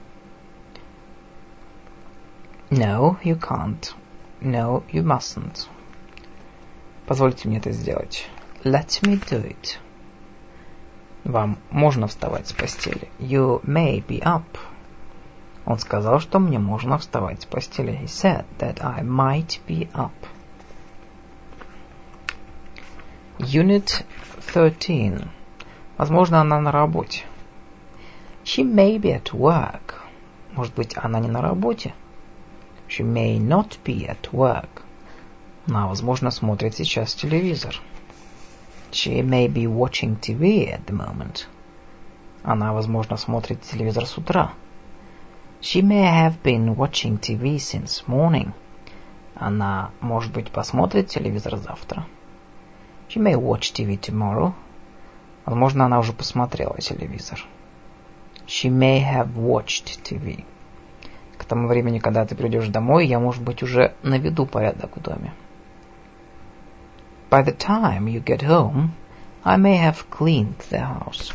No, 2.69 3.17
you 3.23 3.35
can't. 3.35 3.93
No, 4.41 4.83
you 4.91 5.03
mustn't. 5.03 5.67
Позвольте 7.07 7.47
мне 7.47 7.57
это 7.57 7.71
сделать. 7.71 8.29
Let 8.63 9.01
me 9.01 9.19
do 9.19 9.43
it. 9.43 9.77
Вам 11.23 11.57
можно 11.71 12.07
вставать 12.07 12.47
с 12.47 12.53
постели. 12.53 13.09
You 13.19 13.61
may 13.63 14.05
be 14.05 14.21
up. 14.21 14.43
Он 15.65 15.79
сказал, 15.79 16.19
что 16.19 16.39
мне 16.39 16.59
можно 16.59 16.97
вставать 16.97 17.41
с 17.41 17.45
постели. 17.45 17.99
He 18.01 18.05
said 18.05 18.45
that 18.59 18.79
I 18.81 19.03
might 19.03 19.59
be 19.67 19.91
up. 19.93 20.13
Unit 23.39 24.05
13. 24.53 25.27
Возможно, 25.97 26.41
она 26.41 26.61
на 26.61 26.71
работе. 26.71 27.23
She 28.43 28.63
may 28.63 28.97
be 28.97 29.13
at 29.13 29.31
work. 29.33 29.95
Может 30.53 30.73
быть, 30.75 30.95
она 30.95 31.19
не 31.19 31.27
на 31.27 31.41
работе? 31.41 31.93
She 32.87 33.03
may 33.03 33.37
not 33.37 33.77
be 33.83 34.07
at 34.07 34.31
work. 34.31 34.83
Она, 35.67 35.87
возможно, 35.87 36.31
смотрит 36.31 36.75
сейчас 36.75 37.13
телевизор. 37.13 37.75
She 38.91 39.21
may 39.21 39.47
be 39.47 39.67
watching 39.67 40.17
TV 40.19 40.71
at 40.71 40.85
the 40.85 40.93
moment. 40.93 41.47
Она, 42.43 42.73
возможно, 42.73 43.17
смотрит 43.17 43.61
телевизор 43.61 44.05
с 44.05 44.17
утра. 44.17 44.53
She 45.59 45.81
may 45.81 46.03
have 46.03 46.41
been 46.41 46.75
watching 46.75 47.19
TV 47.19 47.57
since 47.57 48.07
morning. 48.07 48.53
Она, 49.35 49.91
может 49.99 50.31
быть, 50.31 50.49
посмотрит 50.51 51.09
телевизор 51.09 51.57
завтра. 51.57 52.05
She 53.09 53.19
may 53.19 53.35
watch 53.35 53.73
TV 53.73 53.99
tomorrow. 53.99 54.53
Возможно, 55.45 55.85
она 55.85 55.99
уже 55.99 56.13
посмотрела 56.13 56.77
телевизор. 56.79 57.45
She 58.45 58.69
may 58.69 59.03
have 59.03 59.35
watched 59.35 60.01
TV. 60.03 60.45
Тому 61.47 61.67
времени, 61.67 61.99
когда 61.99 62.25
ты 62.25 62.35
придешь 62.35 62.67
домой, 62.67 63.07
я, 63.07 63.19
может 63.19 63.41
быть, 63.41 63.63
уже 63.63 63.93
наведу 64.03 64.45
порядок 64.45 64.97
в 64.97 65.01
доме. 65.01 65.33
By 67.29 67.45
the 67.45 67.57
time 67.57 68.05
you 68.05 68.23
get 68.23 68.41
home, 68.41 68.89
I 69.43 69.57
may 69.57 69.77
have 69.77 70.07
cleaned 70.09 70.57
the 70.69 70.81
house. 70.81 71.33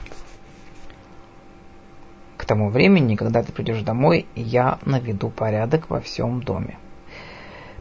К 2.36 2.44
тому 2.44 2.68
времени, 2.68 3.16
когда 3.16 3.42
ты 3.42 3.52
придешь 3.52 3.82
домой, 3.82 4.26
я 4.34 4.78
наведу 4.84 5.30
порядок 5.30 5.88
во 5.88 6.00
всем 6.00 6.42
доме. 6.42 6.76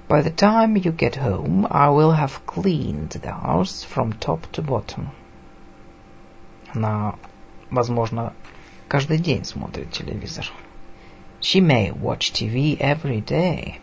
By 0.07 0.23
the 0.23 0.33
time 0.33 0.75
you 0.75 0.95
get 0.95 1.17
home, 1.17 1.67
I 1.69 1.89
will 1.89 2.11
have 2.11 2.45
cleaned 2.45 3.09
the 3.09 3.31
house 3.31 3.83
from 3.83 4.17
top 4.19 4.41
to 4.51 4.65
bottom. 4.65 5.07
Она, 6.73 7.15
возможно, 7.69 8.33
каждый 8.87 9.17
день 9.17 9.43
смотрит 9.43 9.91
телевизор. 9.91 10.45
She 11.41 11.59
may 11.59 11.91
watch 11.91 12.33
TV 12.33 12.77
every 12.77 13.19
day. 13.25 13.79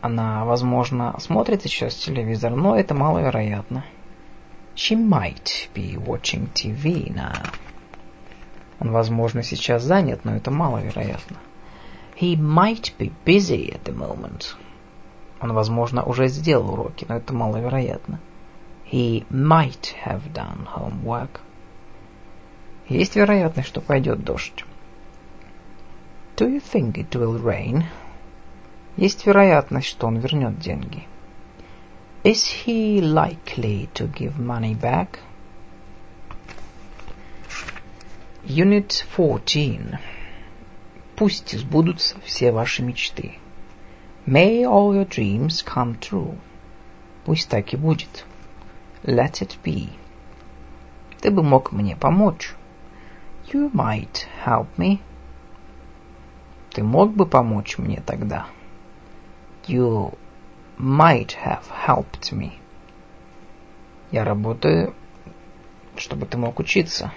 Она, 0.00 0.46
возможно, 0.46 1.14
смотрит 1.18 1.60
сейчас 1.60 1.96
телевизор, 1.96 2.56
но 2.56 2.78
это 2.78 2.94
маловероятно. 2.94 3.84
She 4.74 4.96
might 4.96 5.68
be 5.74 6.02
watching 6.02 6.50
TV 6.54 7.12
now. 7.12 7.52
Он, 8.80 8.90
возможно, 8.90 9.42
сейчас 9.42 9.82
занят, 9.82 10.24
но 10.24 10.34
это 10.34 10.50
маловероятно. 10.50 11.36
He 12.18 12.34
might 12.34 12.94
be 12.98 13.12
busy 13.26 13.70
at 13.70 13.82
the 13.82 13.94
moment. 13.94 14.54
Он, 15.42 15.52
возможно, 15.52 16.04
уже 16.04 16.28
сделал 16.28 16.72
уроки, 16.72 17.04
но 17.06 17.16
это 17.16 17.34
маловероятно. 17.34 18.18
He 18.90 19.26
might 19.28 19.94
have 20.06 20.32
done 20.32 20.66
homework. 20.74 21.40
Есть 22.88 23.14
вероятность, 23.14 23.68
что 23.68 23.82
пойдет 23.82 24.24
дождь. 24.24 24.64
Do 26.38 26.48
you 26.48 26.60
think 26.60 26.96
it 26.98 27.16
will 27.16 27.36
rain? 27.36 27.86
Есть 28.96 29.26
вероятность, 29.26 29.88
что 29.88 30.06
он 30.06 30.18
вернет 30.18 30.60
деньги. 30.60 31.04
Is 32.22 32.64
he 32.64 33.00
likely 33.00 33.88
to 33.94 34.06
give 34.06 34.38
money 34.38 34.72
back? 34.72 35.18
Unit 38.44 39.04
14. 39.16 39.98
Пусть 41.16 41.58
сбудутся 41.58 42.14
все 42.24 42.52
ваши 42.52 42.84
мечты. 42.84 43.32
May 44.24 44.62
all 44.62 44.94
your 44.94 45.08
dreams 45.08 45.64
come 45.64 45.98
true. 45.98 46.38
Пусть 47.24 47.48
так 47.48 47.74
и 47.74 47.76
будет. 47.76 48.24
Let 49.02 49.42
it 49.42 49.58
be. 49.64 49.88
Ты 51.20 51.32
бы 51.32 51.42
мог 51.42 51.72
мне 51.72 51.96
помочь. 51.96 52.54
You 53.52 53.72
might 53.72 54.28
help 54.44 54.68
me. 54.76 55.00
Ты 56.78 56.84
мог 56.84 57.12
бы 57.12 57.26
помочь 57.26 57.76
мне 57.76 58.00
тогда? 58.06 58.46
You 59.66 60.16
might 60.78 61.34
have 61.44 61.64
helped 61.84 62.30
me. 62.30 62.52
Я 64.12 64.22
работаю, 64.22 64.94
чтобы 65.96 66.26
ты 66.26 66.38
мог 66.38 66.60
учиться. 66.60 67.12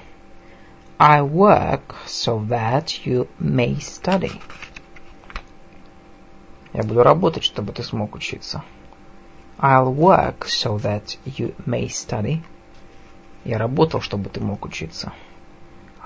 I 0.97 1.21
work 1.21 1.95
so 2.07 2.43
that 2.47 3.05
you 3.05 3.27
may 3.39 3.77
study. 3.77 4.41
Я 6.73 6.81
буду 6.81 7.03
работать, 7.03 7.43
чтобы 7.43 7.71
ты 7.71 7.83
смог 7.83 8.15
учиться. 8.15 8.63
I'll 9.59 9.93
work 9.93 10.47
so 10.47 10.79
that 10.79 11.19
you 11.23 11.53
may 11.67 11.85
study. 11.85 12.41
Я 13.45 13.59
работал, 13.59 14.01
чтобы 14.01 14.31
ты 14.31 14.41
мог 14.41 14.65
учиться. 14.65 15.13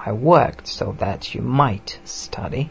I 0.05 0.11
worked 0.11 0.65
so 0.65 0.93
that 0.99 1.33
you 1.33 1.41
might 1.41 2.01
study. 2.03 2.69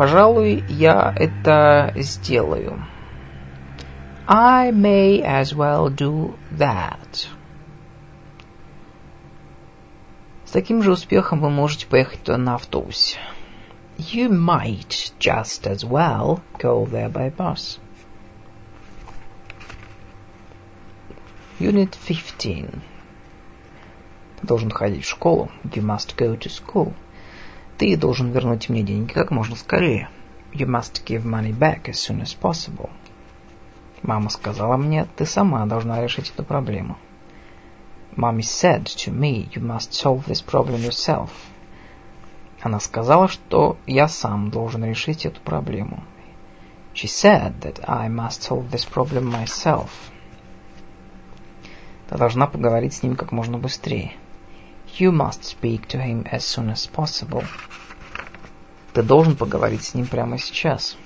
Пожалуй, 0.00 0.64
я 0.66 1.12
это 1.14 1.92
сделаю. 1.96 2.82
I 4.26 4.70
may 4.72 5.22
as 5.22 5.54
well 5.54 5.94
do 5.94 6.38
that. 6.52 7.28
С 10.46 10.52
таким 10.52 10.82
же 10.82 10.92
успехом 10.92 11.42
вы 11.42 11.50
можете 11.50 11.86
поехать 11.86 12.22
туда 12.22 12.38
на 12.38 12.54
автобусе. 12.54 13.18
You 13.98 14.30
might 14.30 15.12
just 15.18 15.66
as 15.66 15.84
well 15.84 16.40
go 16.58 16.86
there 16.86 17.12
by 17.12 17.30
bus. 17.36 17.78
Unit 21.58 21.94
15. 22.08 22.70
Ты 24.40 24.46
должен 24.46 24.70
ходить 24.70 25.04
в 25.04 25.10
школу. 25.10 25.50
You 25.64 25.82
must 25.82 26.16
go 26.16 26.38
to 26.38 26.48
school. 26.48 26.94
Ты 27.80 27.96
должен 27.96 28.30
вернуть 28.30 28.68
мне 28.68 28.82
деньги 28.82 29.10
как 29.10 29.30
можно 29.30 29.56
скорее. 29.56 30.10
You 30.52 30.66
must 30.66 31.02
give 31.06 31.24
money 31.24 31.50
back 31.50 31.84
as 31.84 31.94
soon 31.94 32.20
as 32.20 32.38
possible. 32.38 32.90
Мама 34.02 34.28
сказала 34.28 34.76
мне, 34.76 35.06
ты 35.16 35.24
сама 35.24 35.64
должна 35.64 36.02
решить 36.02 36.28
эту 36.28 36.44
проблему. 36.44 36.98
Mommy 38.14 38.42
said 38.42 38.84
to 38.84 39.10
me, 39.10 39.48
you 39.54 39.62
must 39.62 39.94
solve 39.94 40.26
this 40.26 40.44
problem 40.44 40.82
yourself. 40.82 41.30
Она 42.60 42.80
сказала, 42.80 43.28
что 43.28 43.78
я 43.86 44.08
сам 44.08 44.50
должен 44.50 44.84
решить 44.84 45.24
эту 45.24 45.40
проблему. 45.40 46.04
She 46.92 47.06
said 47.06 47.60
that 47.60 47.82
I 47.88 48.10
must 48.10 48.42
solve 48.42 48.68
this 48.70 48.86
problem 48.86 49.32
myself. 49.32 49.88
Ты 52.10 52.18
должна 52.18 52.46
поговорить 52.46 52.92
с 52.92 53.02
ним 53.02 53.16
как 53.16 53.32
можно 53.32 53.56
быстрее. 53.56 54.19
You 54.98 55.12
must 55.12 55.44
speak 55.44 55.88
to 55.88 55.98
him 55.98 56.26
as 56.30 56.44
soon 56.44 56.70
as 56.70 56.86
possible. 56.86 57.44
Ты 58.92 59.02
должен 59.02 59.36
поговорить 59.36 59.84
с 59.84 59.94
ним 59.94 60.06
прямо 60.06 60.36
сейчас. 60.38 60.96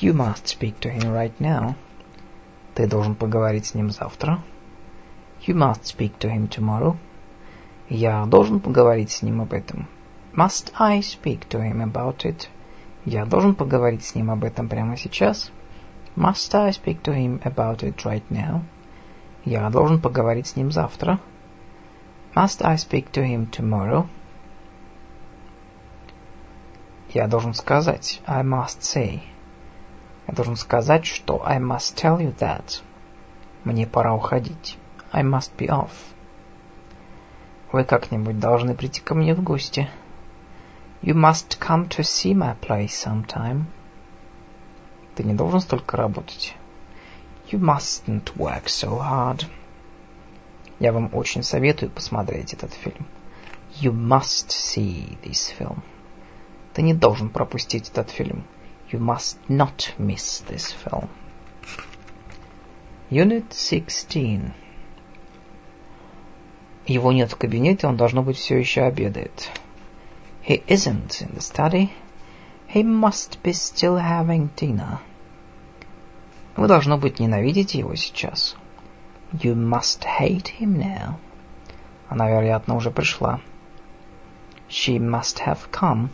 You 0.00 0.12
must 0.12 0.46
speak 0.46 0.80
to 0.80 0.90
him 0.90 1.12
right 1.12 1.32
now. 1.38 1.76
Ты 2.74 2.86
должен 2.86 3.14
поговорить 3.14 3.66
с 3.66 3.74
ним 3.74 3.90
завтра. 3.90 4.42
You 5.46 5.54
must 5.54 5.84
speak 5.84 6.18
to 6.18 6.30
him 6.30 6.48
tomorrow. 6.48 6.96
Я 7.88 8.24
должен 8.26 8.60
поговорить 8.60 9.10
с 9.10 9.22
ним 9.22 9.40
об 9.40 9.52
этом. 9.52 9.88
Must 10.32 10.72
I 10.78 11.00
speak 11.00 11.48
to 11.48 11.60
him 11.60 11.82
about 11.82 12.24
it? 12.24 12.48
Я 13.04 13.24
должен 13.24 13.54
поговорить 13.54 14.04
с 14.04 14.14
ним 14.14 14.30
об 14.30 14.44
этом 14.44 14.68
прямо 14.68 14.96
сейчас. 14.96 15.50
Must 16.16 16.54
I 16.54 16.70
speak 16.70 17.02
to 17.02 17.14
him 17.14 17.40
about 17.42 17.82
it 17.82 17.96
right 18.04 18.24
now? 18.30 18.62
Я 19.44 19.70
должен 19.70 20.00
поговорить 20.00 20.48
с 20.48 20.56
ним 20.56 20.70
завтра. 20.70 21.18
Must 22.35 22.61
I 22.63 22.75
speak 22.75 23.11
to 23.13 23.23
him 23.23 23.49
tomorrow? 23.49 24.07
Я 27.13 27.27
должен 27.27 27.53
сказать. 27.53 28.21
I 28.25 28.43
must 28.43 28.81
say. 28.81 29.21
Я 30.27 30.33
должен 30.33 30.57
сказать, 30.57 31.05
что 31.05 31.41
I 31.45 31.59
must 31.59 31.95
tell 31.95 32.19
you 32.19 32.35
that. 32.39 32.81
Мне 33.63 33.87
пора 33.87 34.13
уходить. 34.13 34.77
I 35.11 35.23
must 35.23 35.55
be 35.57 35.69
off. 35.69 35.91
Вы 37.71 37.85
как-нибудь 37.85 38.39
должны 38.39 38.75
прийти 38.75 39.01
ко 39.01 39.15
мне 39.15 39.33
в 39.33 39.41
гости. 39.41 39.89
You 41.01 41.13
must 41.13 41.57
come 41.59 41.87
to 41.89 42.03
see 42.03 42.33
my 42.33 42.59
place 42.59 42.89
sometime. 42.89 43.65
Ты 45.15 45.23
не 45.23 45.33
должен 45.33 45.61
столько 45.61 45.95
работать. 45.95 46.55
You 47.49 47.59
mustn't 47.59 48.35
work 48.35 48.65
so 48.65 48.99
hard. 48.99 49.45
Я 50.80 50.92
вам 50.92 51.10
очень 51.12 51.42
советую 51.42 51.90
посмотреть 51.90 52.54
этот 52.54 52.72
фильм. 52.72 53.06
You 53.80 53.92
must 53.92 54.48
see 54.48 55.18
this 55.22 55.54
film. 55.56 55.80
Ты 56.72 56.80
не 56.80 56.94
должен 56.94 57.28
пропустить 57.28 57.90
этот 57.90 58.10
фильм. 58.10 58.44
You 58.90 58.98
must 58.98 59.38
not 59.48 59.94
miss 59.98 60.42
this 60.48 60.74
film. 60.84 61.08
Unit 63.10 63.52
16. 63.52 64.54
Его 66.86 67.12
нет 67.12 67.30
в 67.30 67.36
кабинете, 67.36 67.86
он 67.86 67.98
должно 67.98 68.22
быть 68.22 68.38
все 68.38 68.58
еще 68.58 68.82
обедает. 68.82 69.50
He 70.46 70.64
isn't 70.66 71.20
in 71.20 71.34
the 71.34 71.40
study. 71.40 71.90
He 72.72 72.82
must 72.82 73.38
be 73.42 73.52
still 73.52 73.98
having 73.98 74.48
dinner. 74.56 74.98
Вы, 76.56 76.68
должно 76.68 76.96
быть, 76.96 77.20
ненавидите 77.20 77.78
его 77.78 77.94
сейчас. 77.96 78.56
You 79.33 79.53
must 79.53 80.05
hate 80.05 80.47
him 80.59 80.77
now. 80.77 81.19
Она, 82.09 82.29
вероятно, 82.29 82.75
уже 82.75 82.89
пришла. 82.89 83.41
She 84.69 84.97
must 84.97 85.39
have 85.45 85.69
come. 85.71 86.09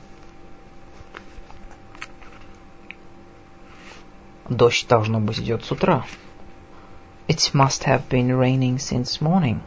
Дождь, 4.49 4.87
должно 4.87 5.19
быть, 5.19 5.39
идет 5.39 5.63
с 5.63 5.71
утра. 5.71 6.05
It 7.27 7.53
must 7.53 7.85
have 7.85 8.09
been 8.09 8.29
raining 8.37 8.77
since 8.77 9.21
morning. 9.21 9.61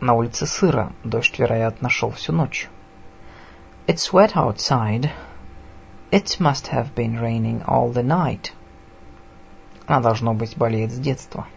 На 0.00 0.12
улице 0.12 0.46
сыро. 0.46 0.92
Дождь, 1.02 1.38
вероятно, 1.38 1.88
шел 1.88 2.10
всю 2.10 2.32
ночь. 2.32 2.68
It's 3.86 4.12
wet 4.12 4.36
outside. 4.36 5.10
It 6.10 6.38
must 6.38 6.68
have 6.68 6.94
been 6.94 7.18
raining 7.18 7.64
all 7.64 7.90
the 7.92 8.04
night. 8.04 8.52
Она, 9.86 10.00
должно 10.00 10.34
быть, 10.34 10.56
болеет 10.56 10.92
с 10.92 10.98
детства. 10.98 11.48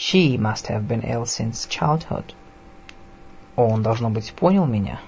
She 0.00 0.38
must 0.38 0.68
have 0.68 0.86
been 0.86 1.02
ill 1.02 1.26
since 1.26 1.66
childhood. 1.66 2.32
Он, 3.56 3.82
должно 3.82 4.10
быть, 4.10 4.32
понял 4.32 4.64
меня. 4.64 5.00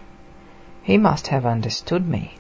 He 0.85 0.99
must 0.99 1.29
have 1.29 1.45
understood 1.45 2.09
me. 2.09 2.33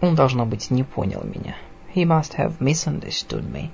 Он, 0.00 0.14
должно 0.14 0.46
быть, 0.46 0.70
не 0.70 0.84
понял 0.84 1.22
меня. 1.22 1.56
He 1.94 2.06
must 2.06 2.34
have 2.38 2.60
misunderstood 2.60 3.44
me. 3.44 3.70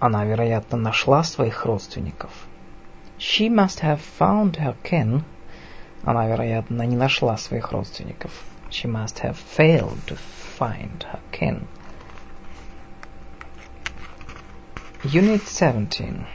Она, 0.00 0.24
вероятно, 0.24 0.78
нашла 0.78 1.22
своих 1.22 1.66
родственников. 1.66 2.30
She 3.18 3.50
must 3.50 3.80
have 3.80 4.00
found 4.00 4.56
her 4.56 4.74
kin. 4.82 5.24
Она, 6.04 6.26
вероятно, 6.26 6.82
не 6.82 6.96
нашла 6.96 7.36
своих 7.36 7.70
родственников. 7.72 8.32
She 8.70 8.88
must 8.90 9.18
have 9.18 9.36
failed 9.36 9.98
to 10.06 10.16
find 10.58 11.02
her 11.02 11.20
kin. 11.30 11.66
Unit 15.04 15.46
17. 15.46 16.26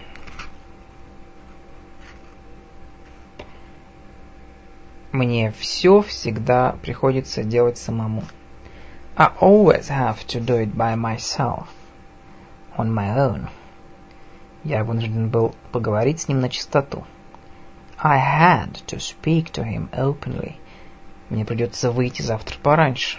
Мне 5.16 5.50
все 5.50 6.02
всегда 6.02 6.72
приходится 6.82 7.42
делать 7.42 7.78
самому. 7.78 8.22
I 9.16 9.30
always 9.40 9.88
have 9.88 10.26
to 10.26 10.44
do 10.44 10.62
it 10.62 10.74
by 10.74 10.94
myself. 10.94 11.68
On 12.76 12.92
my 12.92 13.16
own. 13.16 13.48
Я 14.62 14.84
вынужден 14.84 15.30
был 15.30 15.54
поговорить 15.72 16.20
с 16.20 16.28
ним 16.28 16.40
на 16.40 16.50
чистоту. 16.50 17.06
I 17.96 18.18
had 18.18 18.84
to 18.88 18.98
speak 18.98 19.50
to 19.52 19.64
him 19.64 19.88
openly. 19.92 20.56
Мне 21.30 21.46
придется 21.46 21.90
выйти 21.90 22.20
завтра 22.20 22.58
пораньше. 22.62 23.18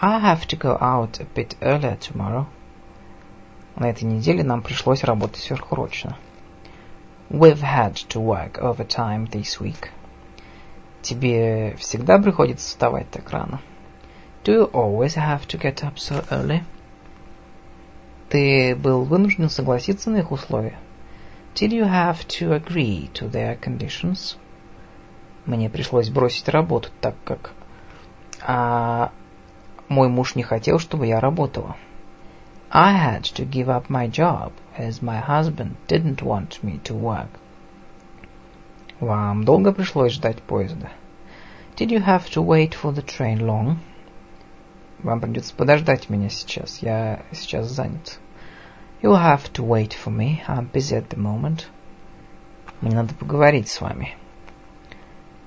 I 0.00 0.20
have 0.20 0.46
to 0.46 0.56
go 0.56 0.78
out 0.80 1.20
a 1.20 1.26
bit 1.34 1.58
earlier 1.60 1.98
tomorrow. 1.98 2.46
На 3.74 3.90
этой 3.90 4.04
неделе 4.04 4.44
нам 4.44 4.62
пришлось 4.62 5.02
работать 5.02 5.42
сверхурочно. 5.42 6.16
We've 7.30 7.62
had 7.62 7.94
to 8.10 8.20
work 8.20 8.60
overtime 8.60 9.28
this 9.28 9.58
week. 9.58 9.90
Тебе 11.08 11.74
всегда 11.78 12.18
приходится 12.18 12.68
вставать 12.68 13.10
так 13.10 13.30
рано? 13.30 13.62
Do 14.44 14.52
you 14.52 14.70
always 14.72 15.16
have 15.16 15.46
to 15.46 15.58
get 15.58 15.82
up 15.82 15.94
so 15.94 16.22
early? 16.28 16.60
Ты 18.28 18.76
был 18.76 19.04
вынужден 19.04 19.48
согласиться 19.48 20.10
на 20.10 20.18
их 20.18 20.30
условия? 20.32 20.76
Did 21.54 21.70
you 21.70 21.86
have 21.86 22.26
to 22.26 22.52
agree 22.52 23.10
to 23.14 23.30
their 23.30 23.58
conditions? 23.58 24.36
Мне 25.46 25.70
пришлось 25.70 26.10
бросить 26.10 26.50
работу, 26.50 26.90
так 27.00 27.14
как... 27.24 27.54
А 28.42 29.10
мой 29.88 30.08
муж 30.08 30.34
не 30.34 30.42
хотел, 30.42 30.78
чтобы 30.78 31.06
я 31.06 31.20
работала. 31.20 31.78
I 32.70 32.92
had 32.92 33.22
to 33.22 33.48
give 33.48 33.68
up 33.68 33.88
my 33.88 34.10
job, 34.10 34.52
as 34.76 35.00
my 35.00 35.26
husband 35.26 35.76
didn't 35.86 36.20
want 36.20 36.62
me 36.62 36.82
to 36.84 36.94
work. 36.94 37.30
Вам 39.00 39.44
долго 39.44 39.72
пришлось 39.72 40.12
ждать 40.12 40.42
поезда? 40.42 40.90
Did 41.76 41.90
you 41.90 42.04
have 42.04 42.28
to 42.30 42.42
wait 42.42 42.74
for 42.74 42.92
the 42.92 43.04
train 43.04 43.38
long? 43.38 43.76
Вам 44.98 45.20
придется 45.20 45.54
подождать 45.54 46.10
меня 46.10 46.28
сейчас. 46.28 46.82
Я 46.82 47.22
сейчас 47.30 47.68
занят. 47.68 48.18
You'll 49.00 49.22
have 49.22 49.52
to 49.52 49.64
wait 49.64 49.92
for 49.92 50.10
me. 50.10 50.42
I'm 50.48 50.68
busy 50.72 50.96
at 50.96 51.08
the 51.10 51.16
moment. 51.16 51.66
Мне 52.80 52.96
надо 52.96 53.14
поговорить 53.14 53.68
с 53.68 53.80
вами. 53.80 54.16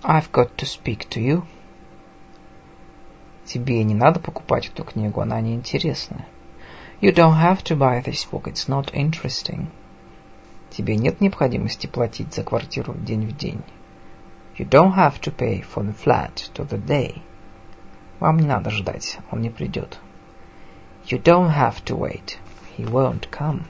I've 0.03 0.31
got 0.31 0.55
to 0.55 0.65
speak 0.65 1.09
to 1.09 1.21
you. 1.21 1.43
Тебе 3.43 3.83
не 3.83 3.95
надо 3.95 4.21
покупать 4.21 4.67
эту 4.67 4.85
книгу, 4.85 5.19
она 5.19 5.41
неинтересная. 5.41 6.25
You 7.01 7.13
don't 7.13 7.41
have 7.41 7.63
to 7.63 7.75
buy 7.75 8.01
this 8.01 8.23
book, 8.23 8.47
it's 8.47 8.69
not 8.69 8.93
interesting. 8.93 9.67
Тебе 10.71 10.95
нет 10.95 11.19
необходимости 11.19 11.85
платить 11.85 12.33
за 12.33 12.43
квартиру 12.43 12.93
день 12.93 13.27
в 13.27 13.35
день. 13.35 13.61
You 14.57 14.67
don't 14.67 14.95
have 14.95 15.19
to 15.21 15.35
pay 15.35 15.61
for 15.61 15.83
the 15.83 15.93
flat 15.93 16.49
to 16.53 16.65
the 16.67 16.81
day. 16.83 17.21
Вам 18.19 18.39
не 18.39 18.47
надо 18.47 18.69
ждать, 18.69 19.19
он 19.31 19.41
не 19.41 19.49
придет. 19.49 19.99
You 21.05 21.21
don't 21.21 21.53
have 21.53 21.83
to 21.85 21.97
wait. 21.97 22.37
He 22.77 22.85
won't 22.85 23.29
come. 23.29 23.63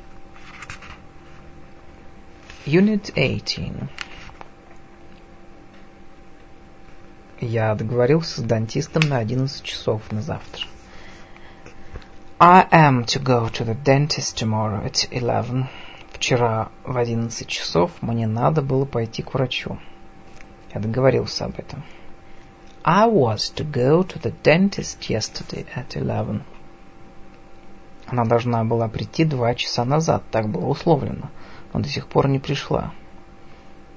Unit 2.65 3.11
18. 3.15 3.89
Я 7.39 7.73
договорился 7.73 8.41
с 8.41 8.43
дантистом 8.43 9.09
на 9.09 9.17
11 9.17 9.63
часов 9.63 10.11
на 10.11 10.21
завтра. 10.21 10.67
I 12.39 12.67
am 12.71 13.05
to 13.05 13.19
go 13.19 13.49
to 13.49 13.65
the 13.65 13.75
dentist 13.75 14.37
tomorrow 14.37 14.85
at 14.85 15.07
11. 15.11 15.67
Вчера 16.21 16.69
в 16.83 16.99
11 16.99 17.47
часов 17.47 17.99
мне 18.01 18.27
надо 18.27 18.61
было 18.61 18.85
пойти 18.85 19.23
к 19.23 19.33
врачу. 19.33 19.79
Я 20.71 20.79
договорился 20.79 21.45
об 21.45 21.57
этом. 21.57 21.83
I 22.83 23.09
was 23.09 23.51
to 23.55 23.65
go 23.65 24.03
to 24.03 24.21
the 24.21 24.31
dentist 24.43 25.09
yesterday 25.09 25.65
at 25.75 25.95
11. 25.95 26.43
Она 28.05 28.25
должна 28.25 28.63
была 28.63 28.87
прийти 28.87 29.25
два 29.25 29.55
часа 29.55 29.83
назад, 29.83 30.21
так 30.29 30.47
было 30.47 30.67
условлено, 30.67 31.31
но 31.73 31.79
до 31.79 31.89
сих 31.89 32.05
пор 32.05 32.27
не 32.27 32.37
пришла. 32.37 32.93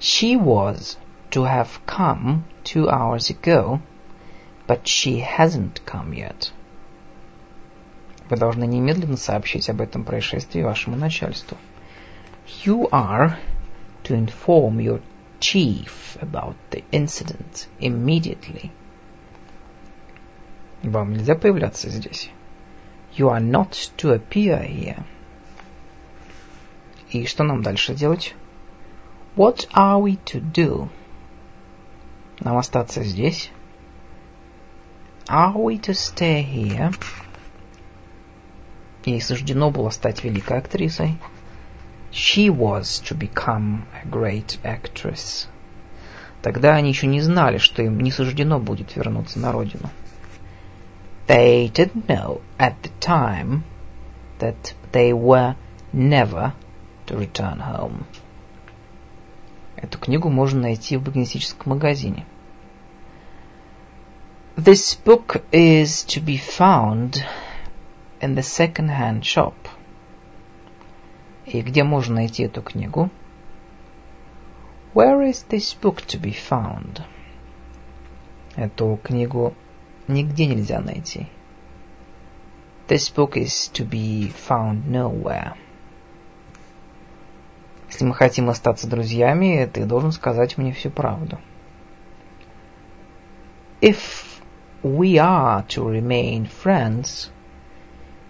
She 0.01 0.35
was 0.35 0.97
to 1.31 1.45
have 1.45 1.69
come 1.87 2.45
two 2.63 2.89
hours 2.89 3.29
ago, 3.31 3.81
but 4.67 4.85
she 4.85 5.23
hasn't 5.23 5.83
come 5.85 6.15
yet. 6.15 6.53
Вы 8.31 8.39
должны 8.39 8.65
немедленно 8.65 9.19
сообщить 9.19 9.69
об 9.69 9.83
этом 9.83 10.05
происшествии 10.05 10.63
вашему 10.63 10.97
начальству. 10.97 11.59
You 12.47 12.89
are 12.91 13.39
to 14.05 14.15
inform 14.15 14.81
your 14.81 15.01
chief 15.41 16.19
about 16.21 16.57
the 16.71 16.85
incident 16.93 17.69
immediately. 17.81 18.71
Вам 20.83 21.13
нельзя 21.13 21.35
появляться 21.35 21.89
здесь. 21.89 22.31
You 23.17 23.31
are 23.31 23.41
not 23.41 23.73
to 23.97 24.13
appear 24.13 24.63
here. 24.63 25.05
И 27.11 27.27
что 27.27 27.45
нам 27.45 27.63
дальше 27.63 27.95
делать? 27.95 28.35
What 29.37 29.69
are 29.73 30.01
we 30.01 30.17
to 30.27 30.41
do? 30.41 30.89
Нам 32.41 32.59
остаться 32.59 33.03
здесь? 33.03 33.51
Are 35.27 35.57
we 35.57 35.79
to 35.81 35.95
stay 35.95 36.43
here? 36.43 36.95
Ей 39.05 39.21
суждено 39.21 39.71
было 39.71 39.91
стать 39.91 40.25
великой 40.25 40.59
актрисой. 40.59 41.19
She 42.14 42.50
was 42.50 43.00
to 43.02 43.16
become 43.16 43.86
a 43.94 44.08
great 44.08 44.58
actress. 44.64 45.48
Тогда 46.42 46.76
они 46.76 46.90
еще 46.90 47.08
не 47.08 47.22
знали, 47.22 47.58
что 47.58 47.84
им 47.84 48.00
не 48.00 48.12
суждено 48.12 48.60
будет 48.60 48.96
вернуться 48.96 49.40
на 49.40 49.52
родину. 49.52 49.90
They 51.28 51.72
didn't 51.72 52.08
know 52.08 52.42
at 52.58 52.76
the 52.82 52.92
time 53.00 53.64
that 54.40 54.74
they 54.92 55.14
were 55.14 55.56
never 55.94 56.54
to 57.06 57.18
return 57.18 57.60
home. 57.60 58.06
Эту 59.76 60.00
книгу 60.00 60.30
можно 60.30 60.62
найти 60.62 60.98
в 60.98 61.04
букинистическом 61.04 61.74
магазине. 61.74 62.26
This 64.56 64.96
book 64.96 65.44
is 65.52 66.04
to 66.08 66.20
be 66.20 66.38
found 66.38 67.24
in 68.20 68.36
the 68.36 68.44
second-hand 68.44 69.24
shop. 69.24 69.54
И 71.47 71.61
где 71.61 71.85
можно 71.85 72.17
найти 72.17 72.45
эту 72.45 72.63
книгу? 72.63 73.11
Where 74.95 75.29
is 75.29 75.45
this 75.49 75.75
book 75.79 76.07
to 76.07 76.21
be 76.21 76.33
found? 76.33 77.03
Эту 78.57 78.99
книгу 79.03 79.55
нигде 80.09 80.47
нельзя 80.47 80.81
найти. 80.81 81.27
This 82.89 83.11
book 83.15 83.37
is 83.37 83.71
to 83.73 83.89
be 83.89 84.33
found 84.49 84.87
nowhere. 84.87 85.55
Если 87.89 88.05
мы 88.05 88.15
хотим 88.15 88.51
остаться 88.51 88.89
друзьями, 88.89 89.69
ты 89.73 89.85
должен 89.85 90.13
сказать 90.13 90.59
мне 90.59 90.73
всю 90.73 90.91
правду. 90.91 91.39
If 93.81 94.41
we 94.83 95.17
are 95.17 95.67
to 95.69 95.89
remain 95.89 96.47
friends, 96.47 97.31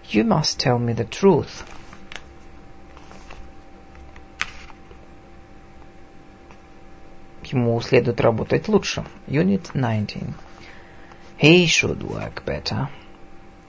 you 0.09 0.23
must 0.23 0.59
tell 0.59 0.79
me 0.79 0.93
the 0.93 1.05
truth. 1.05 1.65
Ему 7.55 7.79
следует 7.79 8.19
работать 8.19 8.67
лучше. 8.67 9.05
Unit 9.27 9.71
19. 9.73 10.23
He 11.41 11.63
should 11.63 11.99
work 11.99 12.43
better. 12.45 12.89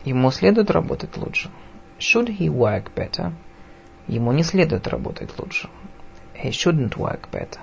Ему 0.04 0.32
следует 0.32 0.72
работать 0.72 1.16
лучше. 1.16 1.50
Should 2.00 2.36
he 2.36 2.48
work 2.48 2.92
better? 2.96 3.32
Ему 4.08 4.32
не 4.32 4.42
следует 4.42 4.88
работать 4.88 5.38
лучше. 5.38 5.70
He 6.34 6.50
shouldn't 6.50 6.96
work 6.96 7.30
better. 7.30 7.60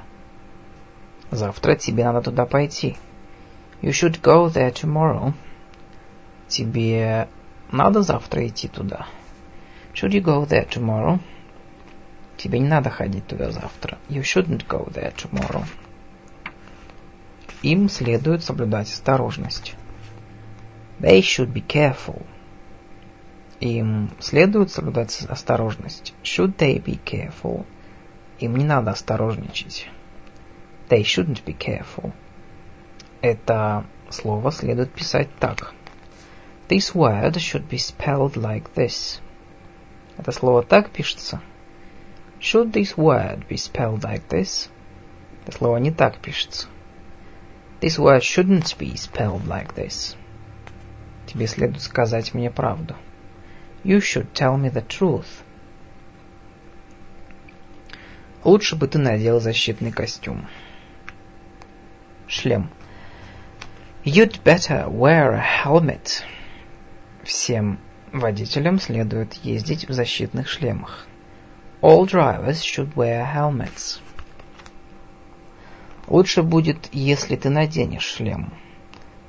Завтра 1.30 1.76
тебе 1.76 2.06
надо 2.06 2.22
туда 2.22 2.46
пойти. 2.46 2.96
You 3.82 3.90
should 3.90 4.22
go 4.22 4.48
there 4.48 4.72
tomorrow. 4.72 5.34
Тебе 6.48 7.28
надо 7.70 8.02
завтра 8.02 8.48
идти 8.48 8.70
туда. 8.70 9.08
Should 9.94 10.12
you 10.12 10.22
go 10.22 10.48
there 10.48 10.70
tomorrow? 10.70 11.20
Тебе 12.38 12.60
не 12.60 12.70
надо 12.70 12.90
ходить 12.90 13.28
туда 13.28 13.52
завтра. 13.52 13.98
You 14.08 14.22
shouldn't 14.22 14.66
go 14.70 14.90
there 14.90 15.14
tomorrow. 15.14 15.66
Им 17.64 17.88
следует 17.88 18.44
соблюдать 18.44 18.92
осторожность. 18.92 19.76
They 21.00 21.22
should 21.22 21.54
be 21.54 21.66
careful. 21.66 22.26
Им 23.62 24.12
следует 24.20 24.70
соблюдать 24.70 25.26
осторожность. 25.30 26.14
Should 26.24 26.58
they 26.58 26.84
be 26.84 27.00
careful? 27.02 27.66
Им 28.40 28.58
не 28.58 28.66
надо 28.66 28.92
осторожничать. 28.92 29.88
They 30.90 31.04
shouldn't 31.04 31.46
be 31.46 31.58
careful. 31.58 32.12
Это 33.22 33.86
слово 34.10 34.52
следует 34.52 34.92
писать 34.92 35.30
так. 35.40 35.74
This 36.68 36.94
word 36.94 37.36
should 37.36 37.70
be 37.70 37.78
spelled 37.78 38.34
like 38.34 38.74
this. 38.76 39.22
Это 40.18 40.34
слово 40.34 40.64
так 40.64 40.90
пишется. 40.90 41.40
Should 42.42 42.74
this 42.74 42.98
word 42.98 43.48
be 43.48 43.56
spelled 43.56 44.02
like 44.02 44.28
this? 44.28 44.70
Это 45.46 45.58
слово 45.58 45.78
не 45.78 45.92
так 45.92 46.18
пишется. 46.18 46.68
This 47.84 48.00
word 48.00 48.24
shouldn't 48.24 48.78
be 48.78 48.96
spelled 48.96 49.46
like 49.46 49.76
this. 49.76 50.16
Тебе 51.26 51.48
следует 51.48 51.82
сказать 51.82 52.34
мне 52.34 52.50
правду. 52.50 52.96
You 53.84 54.00
should 54.00 54.32
tell 54.32 54.56
me 54.56 54.70
the 54.70 54.88
truth. 54.88 55.44
Лучше 58.46 58.78
бы 58.78 58.88
ты 58.88 59.00
надел 59.00 59.42
защитный 59.42 59.92
костюм. 59.92 60.48
Шлем. 62.26 62.70
You'd 64.06 64.42
better 64.46 64.88
wear 64.88 65.34
a 65.34 65.42
helmet. 65.42 66.24
Всем 67.26 67.80
водителям 68.14 68.80
следует 68.80 69.34
ездить 69.44 69.90
в 69.90 69.92
защитных 69.92 70.48
шлемах. 70.48 71.06
All 71.82 72.06
drivers 72.06 72.64
should 72.64 72.96
wear 72.96 73.26
helmets. 73.26 74.00
Лучше 76.08 76.44
будет, 76.44 76.90
если 76.92 77.36
ты 77.36 77.50
наденешь 77.50 78.04
шлем, 78.04 78.52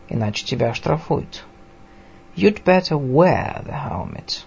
иначе 0.09 0.45
тебя 0.45 0.71
оштрафуют. 0.71 1.45
You'd 2.37 2.65
better 2.65 2.97
wear 2.97 3.65
the 3.65 3.89
helmet. 3.89 4.45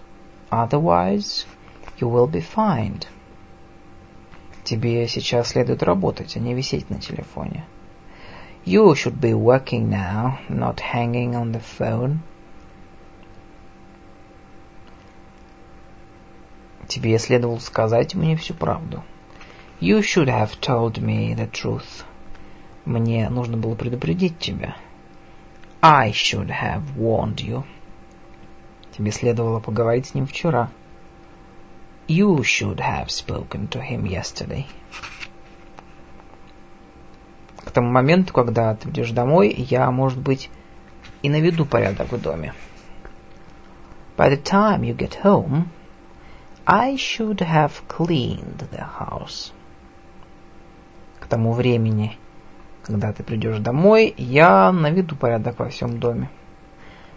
Otherwise, 0.50 1.46
you 1.98 2.08
will 2.08 2.30
be 2.30 2.42
fined. 2.42 3.06
Тебе 4.62 5.08
сейчас 5.08 5.48
следует 5.48 5.82
работать, 5.82 6.36
а 6.36 6.40
не 6.40 6.52
висеть 6.52 6.90
на 6.90 7.00
телефоне. 7.00 7.64
You 8.66 8.92
should 8.92 9.18
be 9.18 9.32
working 9.32 9.88
now, 9.88 10.38
not 10.50 10.80
hanging 10.92 11.34
on 11.34 11.52
the 11.52 11.62
phone. 11.78 12.18
Тебе 16.86 17.18
следовало 17.18 17.58
сказать 17.58 18.14
мне 18.14 18.36
всю 18.36 18.52
правду. 18.52 19.02
You 19.80 20.00
should 20.00 20.28
have 20.28 20.60
told 20.60 20.98
me 20.98 21.34
the 21.34 21.50
truth. 21.50 22.04
Мне 22.88 23.28
нужно 23.28 23.58
было 23.58 23.74
предупредить 23.74 24.38
тебя. 24.38 24.74
I 25.82 26.10
should 26.10 26.48
have 26.48 26.82
warned 26.96 27.36
you. 27.36 27.64
Тебе 28.96 29.10
следовало 29.10 29.60
поговорить 29.60 30.06
с 30.06 30.14
ним 30.14 30.26
вчера. 30.26 30.70
You 32.08 32.38
should 32.38 32.78
have 32.78 33.08
spoken 33.08 33.68
to 33.68 33.86
him 33.86 34.04
yesterday. 34.04 34.64
К 37.58 37.70
тому 37.70 37.90
моменту, 37.90 38.32
когда 38.32 38.74
ты 38.74 38.88
придешь 38.88 39.10
домой, 39.10 39.52
я, 39.52 39.90
может 39.90 40.18
быть, 40.18 40.48
и 41.20 41.28
наведу 41.28 41.66
порядок 41.66 42.10
в 42.10 42.18
доме. 42.18 42.54
By 44.16 44.30
the 44.30 44.42
time 44.42 44.80
you 44.80 44.96
get 44.96 45.22
home, 45.22 45.64
I 46.64 46.96
should 46.96 47.40
have 47.40 47.82
cleaned 47.86 48.66
the 48.70 48.86
house. 48.98 49.52
К 51.20 51.26
тому 51.26 51.52
времени, 51.52 52.16
когда 52.88 53.12
ты 53.12 53.22
придешь 53.22 53.58
домой, 53.58 54.14
я 54.16 54.72
наведу 54.72 55.14
порядок 55.14 55.58
во 55.58 55.68
всем 55.68 56.00
доме. 56.00 56.30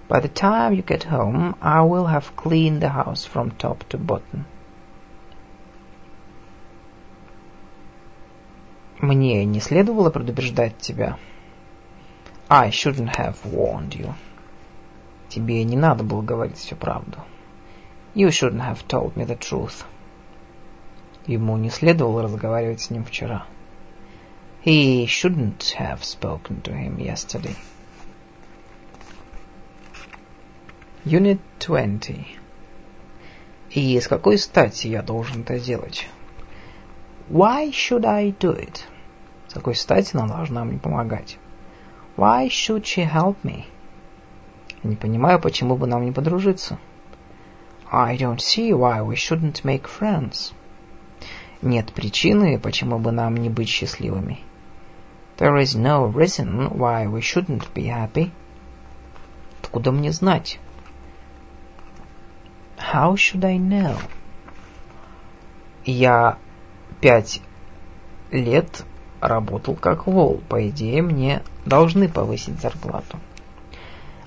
By 0.09 0.21
the 0.21 0.29
time 0.29 0.73
you 0.73 0.83
get 0.85 1.09
home, 1.09 1.55
I 1.61 1.79
will 1.81 2.07
have 2.07 2.35
cleaned 2.35 2.81
the 2.81 2.89
house 2.89 3.25
from 3.25 3.55
top 3.57 3.87
to 3.87 3.97
bottom. 3.97 4.43
Мне 8.99 9.45
не 9.45 9.61
следовало 9.61 10.09
предупреждать 10.09 10.77
тебя. 10.77 11.17
I 12.49 12.69
shouldn't 12.69 13.15
have 13.15 13.37
warned 13.45 13.91
you. 13.91 14.13
Тебе 15.29 15.63
не 15.63 15.77
надо 15.77 16.03
было 16.03 16.21
говорить 16.21 16.57
всю 16.57 16.75
правду. 16.75 17.19
You 18.13 18.27
shouldn't 18.27 18.59
have 18.59 18.85
told 18.85 19.15
me 19.15 19.25
the 19.25 19.39
truth. 19.39 19.85
Ему 21.27 21.55
не 21.55 21.69
следовало 21.69 22.23
разговаривать 22.23 22.81
с 22.81 22.89
ним 22.89 23.05
вчера. 23.05 23.45
He 24.63 25.07
shouldn't 25.07 25.71
have 25.79 26.03
spoken 26.03 26.61
to 26.61 26.71
him 26.71 26.99
yesterday. 26.99 27.55
Unit 31.03 31.39
20. 31.57 32.37
И 33.71 33.99
с 33.99 34.07
какой 34.07 34.37
стати 34.37 34.85
я 34.85 35.01
должен 35.01 35.41
это 35.41 35.59
делать? 35.59 36.07
Why 37.27 37.71
should 37.71 38.05
I 38.05 38.35
do 38.39 38.55
it? 38.55 38.81
С 39.47 39.55
какой 39.55 39.73
стати 39.73 40.15
она 40.15 40.27
должна 40.27 40.63
мне 40.63 40.77
помогать? 40.77 41.39
Why 42.15 42.47
should 42.47 42.83
she 42.83 43.03
help 43.11 43.37
me? 43.43 43.65
Не 44.83 44.95
понимаю, 44.95 45.39
почему 45.39 45.75
бы 45.75 45.87
нам 45.87 46.05
не 46.05 46.11
подружиться. 46.11 46.77
I 47.91 48.15
don't 48.15 48.37
see 48.37 48.71
why 48.71 49.01
we 49.01 49.15
shouldn't 49.15 49.63
make 49.63 49.87
friends. 49.87 50.53
Нет 51.63 51.91
причины, 51.93 52.59
почему 52.59 52.99
бы 52.99 53.11
нам 53.11 53.37
не 53.37 53.49
быть 53.49 53.67
счастливыми. 53.67 54.41
There 55.41 55.57
is 55.57 55.75
no 55.75 56.05
reason 56.05 56.77
why 56.77 57.07
we 57.07 57.19
shouldn't 57.21 57.73
be 57.73 57.85
happy. 57.85 58.31
Откуда 59.63 59.91
мне 59.91 60.11
знать? 60.11 60.59
How 62.77 63.15
should 63.15 63.43
I 63.43 63.57
know? 63.57 63.99
Я 65.83 66.37
пять 66.99 67.41
лет 68.29 68.85
работал 69.19 69.73
как 69.73 70.05
вол. 70.05 70.43
По 70.47 70.69
идее, 70.69 71.01
мне 71.01 71.41
должны 71.65 72.07
повысить 72.07 72.61
зарплату. 72.61 73.19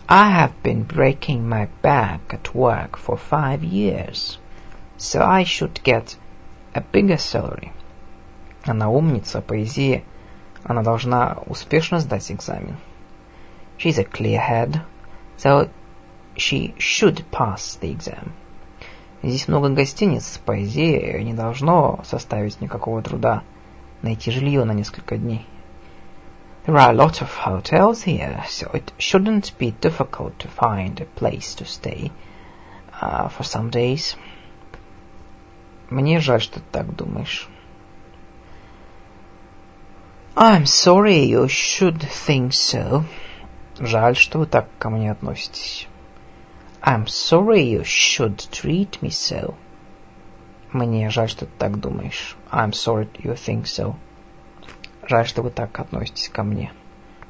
I 0.08 0.32
have 0.32 0.52
been 0.64 0.84
breaking 0.84 1.48
my 1.48 1.68
back 1.80 2.22
at 2.30 2.52
work 2.54 2.98
for 2.98 3.16
five 3.16 3.62
years, 3.62 4.40
so 4.96 5.22
I 5.22 5.44
should 5.44 5.80
get 5.84 6.16
a 6.72 6.80
bigger 6.80 7.18
salary. 7.18 7.70
Она 8.64 8.90
умница, 8.90 9.40
по 9.40 9.62
идее, 9.62 10.02
она 10.64 10.82
должна 10.82 11.38
успешно 11.46 11.98
сдать 12.00 12.32
экзамен. 12.32 12.76
She's 13.78 13.98
a 13.98 14.04
clear 14.04 14.40
head, 14.40 14.80
so 15.36 15.68
she 16.36 16.74
should 16.78 17.24
pass 17.30 17.78
the 17.80 17.94
exam. 17.94 18.32
Здесь 19.22 19.48
много 19.48 19.68
гостиниц, 19.70 20.38
по 20.44 20.62
идее, 20.62 21.22
не 21.22 21.34
должно 21.34 22.00
составить 22.04 22.60
никакого 22.60 23.02
труда 23.02 23.42
найти 24.02 24.30
жилье 24.30 24.64
на 24.64 24.72
несколько 24.72 25.16
дней. 25.16 25.46
There 26.66 26.76
are 26.76 26.90
a 26.90 26.94
lot 26.94 27.20
of 27.20 27.28
hotels 27.44 28.04
here, 28.04 28.42
so 28.48 28.70
it 28.72 28.92
shouldn't 28.98 29.52
be 29.58 29.74
difficult 29.80 30.38
to 30.38 30.48
find 30.48 30.98
a 30.98 31.04
place 31.04 31.54
to 31.56 31.66
stay 31.66 32.10
uh, 33.00 33.28
for 33.28 33.44
some 33.44 33.70
days. 33.70 34.16
Мне 35.90 36.20
жаль, 36.20 36.40
что 36.40 36.60
ты 36.60 36.66
так 36.72 36.96
думаешь. 36.96 37.48
I'm 40.36 40.66
sorry 40.66 41.18
you 41.18 41.46
should 41.46 42.00
think 42.00 42.54
so. 42.54 43.04
Жаль, 43.78 44.16
что 44.16 44.40
вы 44.40 44.46
так 44.46 44.68
ко 44.80 44.90
мне 44.90 45.12
относитесь. 45.12 45.86
I'm 46.82 47.06
sorry 47.06 47.62
you 47.62 47.84
should 47.84 48.38
treat 48.50 49.00
me 49.00 49.10
so. 49.10 49.54
Мне 50.72 51.08
жаль, 51.10 51.28
что 51.28 51.46
ты 51.46 51.52
так 51.56 51.78
думаешь. 51.78 52.36
I'm 52.50 52.72
sorry 52.72 53.08
you 53.22 53.34
think 53.34 53.66
so. 53.66 53.94
Жаль, 55.08 55.24
что 55.24 55.42
вы 55.42 55.50
так 55.50 55.78
относитесь 55.78 56.28
ко 56.28 56.42
мне. 56.42 56.72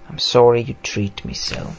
I'm 0.08 0.16
sorry 0.16 0.64
you 0.64 0.74
treat 0.82 1.24
me 1.24 1.34
so. 1.34 1.70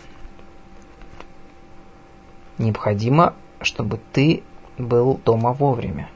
Необходимо, 2.60 3.34
чтобы 3.62 4.00
ты 4.14 4.44
был 4.78 5.20
дома 5.26 5.54
вовремя. 5.54 6.08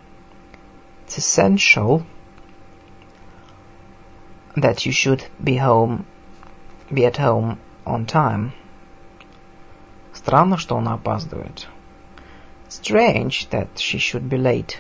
It's 1.08 1.18
essential 1.18 2.04
that 4.57 4.87
you 4.87 4.93
should 4.93 5.25
be 5.43 5.57
home, 5.57 6.07
be 6.93 7.05
at 7.07 7.17
home 7.17 7.59
on 7.85 8.07
time. 8.07 8.53
Странно, 10.13 10.57
что 10.57 10.77
она 10.77 10.95
опаздывает. 10.95 11.67
Strange 12.69 13.49
that 13.51 13.69
she 13.77 13.99
should 13.99 14.29
be 14.29 14.39
late. 14.39 14.79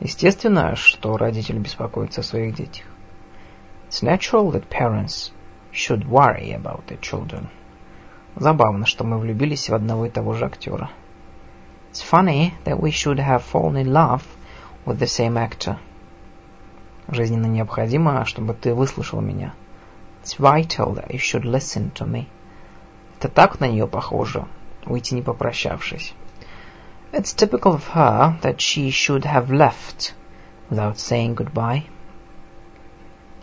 Естественно, 0.00 0.74
что 0.74 1.16
родители 1.16 1.58
беспокоятся 1.58 2.22
о 2.22 2.24
своих 2.24 2.54
детях. 2.54 2.86
It's 3.88 4.02
natural 4.02 4.50
that 4.52 4.68
parents 4.68 5.30
should 5.70 6.08
worry 6.08 6.52
about 6.52 6.86
their 6.86 6.98
children. 7.00 7.48
Забавно, 8.36 8.86
что 8.86 9.04
мы 9.04 9.18
влюбились 9.18 9.68
в 9.68 9.74
одного 9.74 10.06
и 10.06 10.10
того 10.10 10.32
же 10.32 10.46
актера. 10.46 10.90
It's 11.92 12.00
funny 12.00 12.54
that 12.64 12.80
we 12.80 12.90
should 12.90 13.18
have 13.18 13.42
fallen 13.42 13.76
in 13.76 13.92
love 13.92 14.22
with 14.86 14.98
the 14.98 15.06
same 15.06 15.36
actor. 15.36 15.78
Жизненно 17.07 17.45
необходимо, 17.45 18.25
чтобы 18.25 18.53
ты 18.53 18.73
выслушал 18.73 19.21
меня. 19.21 19.53
It's 20.23 20.37
vital 20.37 20.93
that 20.95 21.09
you 21.09 21.19
should 21.19 21.43
listen 21.43 21.91
to 21.93 22.05
me. 22.05 22.27
Это 23.17 23.29
так 23.29 23.59
на 23.59 23.67
нее 23.67 23.87
похоже, 23.87 24.45
уйти 24.85 25.15
не 25.15 25.21
попрощавшись. 25.21 26.13
It's 27.13 27.33
typical 27.33 27.73
of 27.73 27.93
her 27.93 28.39
that 28.41 28.57
she 28.57 28.89
should 28.89 29.23
have 29.23 29.49
left 29.49 30.13
without 30.69 30.97
saying 30.97 31.35
goodbye. 31.35 31.83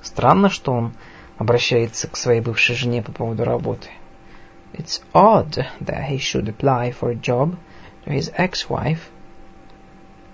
Странно, 0.02 0.50
что 0.50 0.72
он 0.72 0.92
обращается 1.38 2.08
к 2.08 2.16
своей 2.16 2.42
бывшей 2.42 2.76
жене 2.76 3.02
по 3.02 3.12
поводу 3.12 3.44
работы. 3.44 3.88
It's 4.74 5.02
odd 5.14 5.64
that 5.80 6.08
he 6.10 6.18
should 6.18 6.48
apply 6.48 6.92
for 6.92 7.10
a 7.10 7.14
job 7.14 7.56
to 8.04 8.12
his 8.12 8.30
ex-wife. 8.36 9.00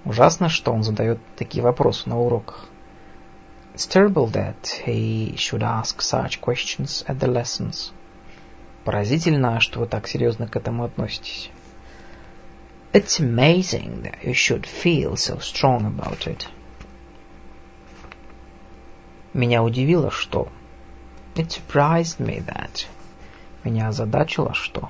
Ужасно, 0.04 0.48
что 0.48 0.72
он 0.72 0.82
задает 0.82 1.20
такие 1.36 1.62
вопросы 1.62 2.08
на 2.08 2.18
уроках. 2.18 2.68
It's 3.79 3.85
terrible 3.85 4.27
that 4.27 4.81
he 4.85 5.35
should 5.37 5.61
ask 5.61 6.01
such 6.01 6.39
questions 6.39 7.03
at 7.07 7.19
the 7.19 7.27
lessons. 7.27 7.91
Поразительно, 8.85 9.59
что 9.59 9.79
вы 9.79 9.87
так 9.87 10.07
серьезно 10.07 10.47
к 10.47 10.55
этому 10.55 10.83
относитесь. 10.83 11.49
It's 12.93 13.19
amazing 13.19 14.03
that 14.03 14.23
you 14.23 14.33
should 14.33 14.65
feel 14.65 15.17
so 15.17 15.39
strong 15.39 15.85
about 15.85 16.27
it. 16.27 16.47
Меня 19.33 19.61
удивило, 19.63 20.09
что... 20.09 20.47
It 21.35 21.49
surprised 21.49 22.19
me 22.19 22.39
that... 22.45 22.85
Меня 23.65 23.89
озадачило, 23.89 24.53
что... 24.53 24.89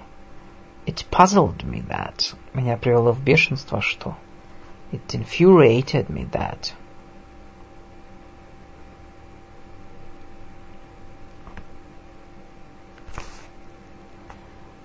It 0.85 1.03
puzzled 1.09 1.63
me 1.63 1.83
that... 1.87 2.35
Меня 2.53 2.77
привело 2.77 3.11
в 3.11 3.23
бешенство, 3.23 3.81
что... 3.81 4.15
It 4.91 5.07
infuriated 5.07 6.09
me 6.09 6.29
that... 6.29 6.73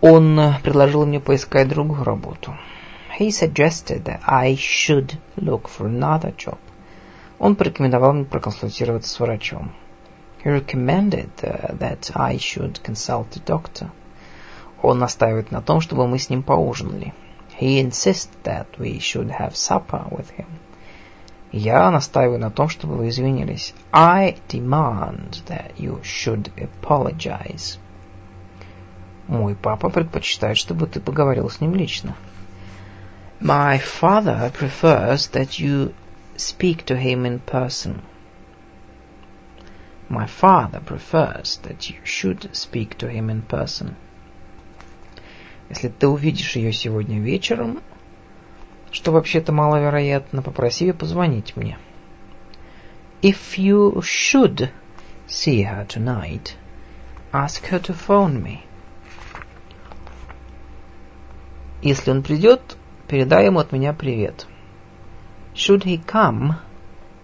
Он 0.07 0.39
предложил 0.61 1.03
мне 1.07 1.19
поискать 1.19 1.67
другую 1.67 2.03
работу. 2.03 2.55
He 3.17 3.29
suggested 3.29 4.03
that 4.03 4.19
I 4.27 4.53
should 4.53 5.17
look 5.35 5.67
for 5.67 5.87
another 5.87 6.31
job. 6.37 6.59
Он 7.39 7.55
порекомендовал 7.55 8.13
мне 8.13 8.25
проконсультироваться 8.25 9.09
с 9.09 9.19
врачом. 9.19 9.71
He 10.43 10.51
recommended 10.51 11.31
uh, 11.41 11.75
that 11.79 12.11
I 12.13 12.37
should 12.37 12.83
consult 12.83 13.35
a 13.35 13.39
doctor. 13.43 13.89
Он 14.83 14.99
настаивает 14.99 15.49
на 15.49 15.63
том, 15.63 15.81
чтобы 15.81 16.07
мы 16.07 16.19
с 16.19 16.29
ним 16.29 16.43
поужинали. 16.43 17.15
He 17.59 17.81
insists 17.81 18.29
that 18.43 18.67
we 18.77 18.99
should 18.99 19.31
have 19.39 19.55
supper 19.55 20.07
with 20.11 20.29
him. 20.37 20.45
Я 21.51 21.89
настаиваю 21.89 22.37
на 22.37 22.51
том, 22.51 22.69
чтобы 22.69 22.97
вы 22.97 23.09
извинились. 23.09 23.73
I 23.91 24.37
demand 24.49 25.43
that 25.47 25.79
you 25.79 25.99
should 26.03 26.51
apologize. 26.57 27.79
Мой 29.27 29.55
папа 29.55 29.89
предпочитает, 29.89 30.57
чтобы 30.57 30.87
ты 30.87 30.99
поговорил 30.99 31.49
с 31.49 31.59
ним 31.59 31.75
лично. 31.75 32.15
My 33.41 33.79
father 33.79 34.51
prefers 34.51 35.31
that 35.31 35.59
you 35.59 35.93
speak 36.35 36.85
to 36.85 36.97
him 36.97 37.25
in 37.25 37.39
person. 37.39 38.01
My 40.09 40.27
father 40.27 40.79
prefers 40.79 41.59
that 41.63 41.89
you 41.89 41.97
should 42.03 42.49
speak 42.53 42.97
to 42.97 43.09
him 43.09 43.29
in 43.29 43.41
person. 43.41 43.95
Если 45.69 45.89
ты 45.89 46.07
увидишь 46.07 46.55
ее 46.55 46.71
сегодня 46.71 47.19
вечером, 47.19 47.81
что 48.91 49.11
вообще-то 49.11 49.51
маловероятно, 49.51 50.43
попроси 50.43 50.85
ее 50.85 50.93
позвонить 50.93 51.55
мне. 51.55 51.77
If 53.23 53.57
you 53.57 54.01
should 54.01 54.69
see 55.27 55.63
her 55.63 55.87
tonight, 55.87 56.53
ask 57.31 57.65
her 57.71 57.79
to 57.79 57.93
phone 57.93 58.43
me. 58.43 58.63
Если 61.81 62.11
он 62.11 62.23
придет, 62.23 62.77
передай 63.07 63.45
ему 63.45 63.59
от 63.59 63.71
меня 63.71 63.93
привет. 63.93 64.47
Should 65.53 65.83
he 65.83 66.03
come, 66.03 66.55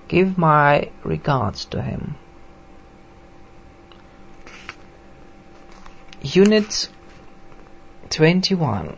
give 0.08 0.38
my 0.38 0.92
regards 1.04 1.66
to 1.70 1.82
him. 1.82 2.16
Unit 6.22 6.90
21 8.10 8.98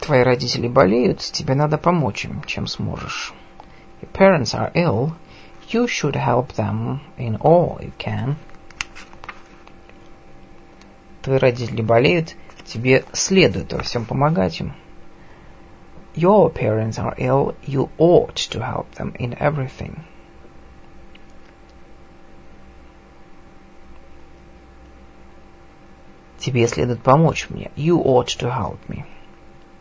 Твои 0.00 0.22
родители 0.22 0.68
болеют, 0.68 1.18
тебе 1.18 1.54
надо 1.54 1.78
помочь 1.78 2.24
им, 2.24 2.42
чем 2.44 2.66
сможешь. 2.66 3.32
Your 4.00 4.10
parents 4.12 4.54
are 4.54 4.70
ill, 4.74 5.12
you 5.68 5.86
should 5.86 6.14
help 6.14 6.52
them 6.54 7.00
in 7.16 7.36
all 7.40 7.78
you 7.80 7.92
can. 7.98 8.36
Твои 11.26 11.38
родители 11.38 11.82
болеют, 11.82 12.36
тебе 12.64 13.04
следует 13.12 13.72
во 13.72 13.82
всем 13.82 14.04
помогать 14.04 14.60
им. 14.60 14.74
Your 16.14 16.54
parents 16.54 16.98
are 17.00 17.16
ill, 17.18 17.56
you 17.66 17.90
ought 17.98 18.36
to 18.52 18.60
help 18.60 18.86
them 18.94 19.12
in 19.16 19.36
everything. 19.40 19.98
Тебе 26.38 26.68
следует 26.68 27.02
помочь 27.02 27.50
мне. 27.50 27.72
You 27.74 28.00
ought 28.04 28.28
to 28.38 28.48
help 28.48 28.78
me. 28.86 29.04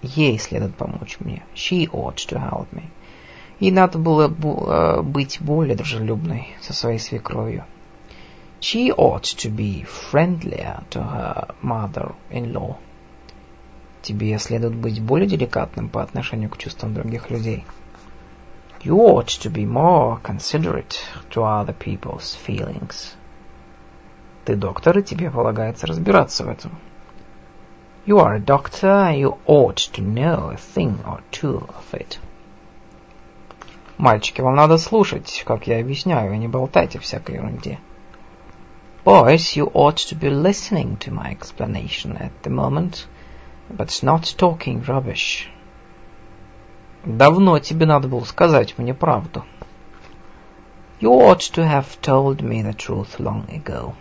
Ей 0.02 0.40
следует 0.40 0.76
помочь 0.76 1.18
мне. 1.20 1.44
She 1.54 1.88
ought 1.92 2.16
to 2.16 2.40
help 2.40 2.70
me. 2.72 2.86
Ей 3.60 3.70
надо 3.70 4.00
было 4.00 4.28
э, 4.28 5.02
быть 5.04 5.40
более 5.40 5.76
дружелюбной 5.76 6.56
со 6.60 6.74
своей 6.74 6.98
свекровью. 6.98 7.66
She 8.60 8.92
ought 8.92 9.24
to 9.38 9.50
be 9.50 9.84
friendlier 9.84 10.84
to 10.90 11.04
her 11.04 11.56
mother-in-law. 11.62 12.78
Тебе 14.02 14.38
следует 14.40 14.76
быть 14.76 15.02
более 15.02 15.28
деликатным 15.28 15.90
по 15.90 16.02
отношению 16.02 16.50
к 16.50 16.58
чувствам 16.58 16.94
других 16.94 17.30
людей. 17.30 17.66
You 18.82 18.98
ought 18.98 19.28
to 19.42 19.52
be 19.52 19.66
more 19.66 20.22
considerate 20.22 20.98
to 21.32 21.44
other 21.44 21.74
people's 21.74 22.38
feelings. 22.46 23.16
Ты 24.46 24.56
доктор, 24.56 25.00
и 25.00 25.04
тебе 25.04 25.32
полагается 25.32 25.88
разбираться 25.88 26.44
в 26.44 26.50
этом. 26.50 26.72
You 28.06 28.20
are 28.20 28.36
a 28.36 28.40
doctor, 28.40 29.12
you 29.12 29.40
ought 29.48 29.92
to 29.94 30.04
know 30.04 30.52
a 30.52 30.58
thing 30.58 31.04
or 31.04 31.24
two 31.32 31.68
of 31.68 32.00
it. 32.00 32.20
Мальчики, 33.98 34.42
вам 34.42 34.56
надо 34.56 34.78
слушать, 34.78 35.44
как 35.48 35.66
я 35.66 35.80
объясняю, 35.80 36.34
и 36.34 36.38
не 36.38 36.48
болтайте 36.48 37.00
всякой 37.00 37.38
ерунде. 37.38 37.80
Boys, 39.05 39.57
you 39.57 39.71
ought 39.73 39.97
to 39.97 40.15
be 40.15 40.29
listening 40.29 40.97
to 40.99 41.11
my 41.11 41.31
explanation 41.31 42.17
at 42.19 42.43
the 42.43 42.51
moment, 42.51 43.07
but 43.71 44.03
not 44.03 44.35
talking 44.37 44.83
rubbish. 44.83 45.49
Давно 47.05 47.59
тебе 47.61 47.87
надо 47.87 48.09
было 48.09 48.25
сказать 48.25 48.77
мне 48.77 48.93
правду. 48.93 49.45
You 51.01 51.13
ought 51.13 51.41
to 51.55 51.67
have 51.67 51.99
told 52.03 52.43
me 52.43 52.63
the 52.63 52.75
truth 52.75 53.19
long 53.19 53.49
ago. 53.49 53.95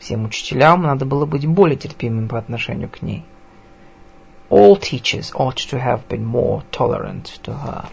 Всем 0.00 0.24
учителям 0.24 0.82
надо 0.82 1.04
было 1.04 1.24
быть 1.26 1.46
более 1.46 1.76
терпимым 1.76 2.26
по 2.26 2.38
отношению 2.38 2.88
к 2.88 3.02
ней. 3.02 3.24
All 4.48 4.76
teachers 4.80 5.32
ought 5.32 5.58
to 5.70 5.78
have 5.78 6.08
been 6.08 6.24
more 6.24 6.64
tolerant 6.72 7.38
to 7.44 7.52
her. 7.52 7.88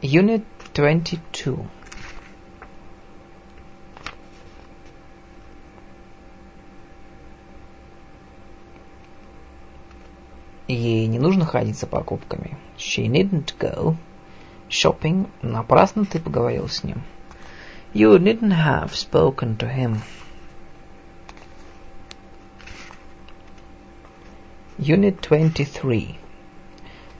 Unit 0.00 0.44
22 0.72 1.66
Ей 10.67 11.05
не 11.07 11.19
нужно 11.19 11.45
ходить 11.45 11.77
за 11.77 11.85
покупками. 11.85 12.57
She 12.77 13.07
needn't 13.07 13.53
go 13.59 13.95
shopping. 14.69 15.29
Напрасно 15.41 16.05
ты 16.05 16.19
поговорил 16.19 16.67
с 16.67 16.83
ним. 16.83 17.03
You 17.93 18.17
needn't 18.17 18.65
have 18.65 18.93
spoken 18.93 19.57
to 19.57 19.73
him. 19.73 19.99
Unit 24.77 25.21
23. 25.21 26.15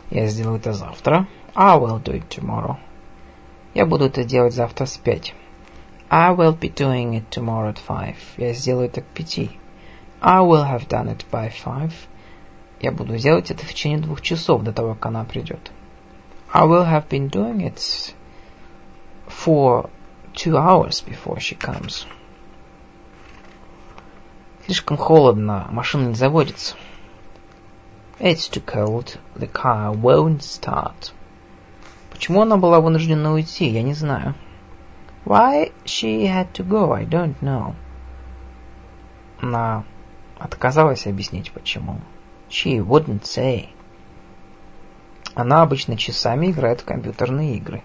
Я 0.09 0.27
сделаю 0.27 0.57
это 0.57 0.73
завтра. 0.73 1.27
I 1.53 1.77
will 1.77 2.01
do 2.03 2.13
it 2.13 2.27
tomorrow. 2.27 2.77
Я 3.73 3.85
буду 3.85 4.05
это 4.05 4.23
делать 4.23 4.53
завтра 4.53 4.85
с 4.85 4.97
пять. 4.97 5.33
I 6.09 6.33
will 6.33 6.57
be 6.57 6.73
doing 6.73 7.13
it 7.13 7.29
tomorrow 7.29 7.73
at 7.73 7.79
five. 7.87 8.15
Я 8.37 8.53
сделаю 8.53 8.87
это 8.87 9.01
к 9.01 9.05
пяти. 9.05 9.51
I 10.19 10.41
will 10.41 10.63
have 10.63 10.87
done 10.87 11.07
it 11.07 11.25
by 11.31 11.51
five. 11.51 11.93
Я 12.82 12.91
буду 12.91 13.17
делать 13.17 13.51
это 13.51 13.65
в 13.65 13.69
течение 13.69 13.99
двух 13.99 14.21
часов 14.21 14.63
до 14.63 14.73
того, 14.73 14.93
как 14.93 15.07
она 15.07 15.23
придет. 15.23 15.71
I 16.53 16.65
will 16.65 16.86
have 16.86 17.07
been 17.09 17.30
doing 17.30 17.61
it 17.61 18.13
for 19.28 19.89
two 20.34 20.55
hours 20.55 21.01
before 21.01 21.38
she 21.39 21.57
comes. 21.57 22.05
Слишком 24.65 24.97
холодно, 24.97 25.67
машина 25.71 26.09
не 26.09 26.15
заводится. 26.15 26.76
It's 28.19 28.49
too 28.49 28.63
cold, 28.63 29.19
the 29.36 29.51
car 29.51 29.93
won't 29.93 30.39
start. 30.39 31.11
Почему 32.11 32.41
она 32.41 32.57
была 32.57 32.80
вынуждена 32.80 33.34
уйти, 33.34 33.67
я 33.67 33.84
не 33.84 33.93
знаю. 33.93 34.36
Why 35.26 35.73
she 35.86 36.26
had 36.28 36.51
to 36.53 36.65
go, 36.65 36.93
I 36.93 37.05
don't 37.05 37.36
know. 37.41 37.76
Она 39.39 39.84
отказалась 40.39 41.07
объяснить, 41.07 41.51
почему. 41.51 41.99
She 42.48 42.84
wouldn't 42.84 43.22
say. 43.22 43.68
Она 45.34 45.62
обычно 45.62 45.96
часами 45.96 46.50
играет 46.50 46.80
в 46.80 46.84
компьютерные 46.84 47.56
игры. 47.56 47.82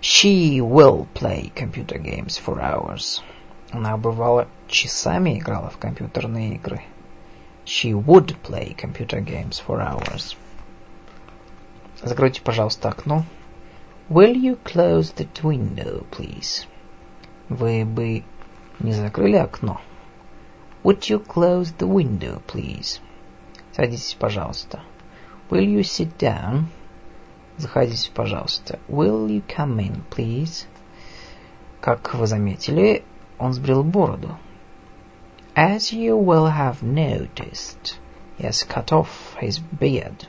She 0.00 0.58
will 0.60 1.06
play 1.12 1.52
computer 1.54 1.98
games 2.02 2.40
for 2.42 2.58
hours. 2.58 3.22
Она 3.70 3.96
бывало 3.98 4.48
часами 4.66 5.38
играла 5.38 5.68
в 5.68 5.76
компьютерные 5.76 6.54
игры. 6.54 6.80
She 7.66 7.92
would 7.92 8.34
play 8.42 8.74
computer 8.74 9.22
games 9.22 9.62
for 9.64 9.78
hours. 9.78 10.36
Закройте, 12.02 12.40
пожалуйста, 12.40 12.88
окно. 12.88 13.24
Will 14.08 14.34
you 14.34 14.58
close 14.64 15.14
that 15.16 15.42
window, 15.42 16.06
please? 16.10 16.66
Вы 17.50 17.84
бы 17.84 18.24
не 18.78 18.92
закрыли 18.92 19.36
окно? 19.36 19.80
Would 20.82 21.10
you 21.10 21.22
close 21.22 21.74
the 21.76 21.86
window, 21.86 22.40
please? 22.46 23.00
Садитесь, 23.75 24.15
пожалуйста. 24.17 24.79
Will 25.49 25.65
you 25.65 25.81
sit 25.81 26.17
down? 26.17 26.67
Заходите, 27.57 28.09
пожалуйста. 28.11 28.79
Will 28.87 29.27
you 29.27 29.43
come 29.45 29.79
in, 29.79 30.01
please? 30.09 30.65
Как 31.81 32.13
вы 32.13 32.25
заметили, 32.25 33.03
он 33.37 33.51
сбрил 33.51 33.83
бороду. 33.83 34.37
As 35.55 35.91
you 35.91 36.17
will 36.17 36.49
have 36.49 36.81
noticed, 36.81 37.97
he 38.37 38.45
has 38.45 38.63
cut 38.63 38.93
off 38.93 39.35
his 39.41 39.59
beard. 39.77 40.27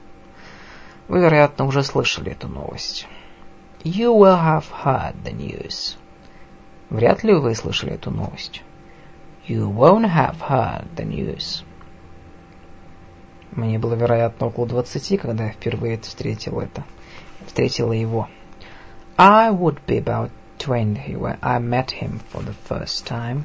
Вы, 1.06 1.20
вероятно, 1.20 1.66
уже 1.66 1.84
слышали 1.84 2.32
эту 2.32 2.48
новость. 2.48 3.06
You 3.84 4.12
will 4.12 4.42
have 4.42 4.64
heard 4.82 5.22
the 5.22 5.32
news. 5.32 5.96
Вряд 6.90 7.22
ли 7.22 7.32
вы 7.32 7.54
слышали 7.54 7.92
эту 7.92 8.10
новость. 8.10 8.64
You 9.46 9.72
won't 9.72 10.12
have 10.12 10.40
heard 10.40 10.86
the 10.96 11.04
news. 11.04 11.62
Мне 13.56 13.78
было, 13.78 13.94
вероятно, 13.94 14.48
около 14.48 14.66
двадцати, 14.66 15.16
когда 15.16 15.46
я 15.46 15.50
впервые 15.50 15.98
встретил 15.98 16.60
это 16.60 16.84
встретила 17.46 17.92
его. 17.92 18.28
I 19.16 19.50
would 19.50 19.78
be 19.86 19.98
about 19.98 20.30
twenty 20.58 21.16
when 21.16 21.38
I 21.40 21.58
met 21.58 21.90
him 21.90 22.20
for 22.30 22.42
the 22.42 22.54
first 22.68 23.06
time. 23.06 23.44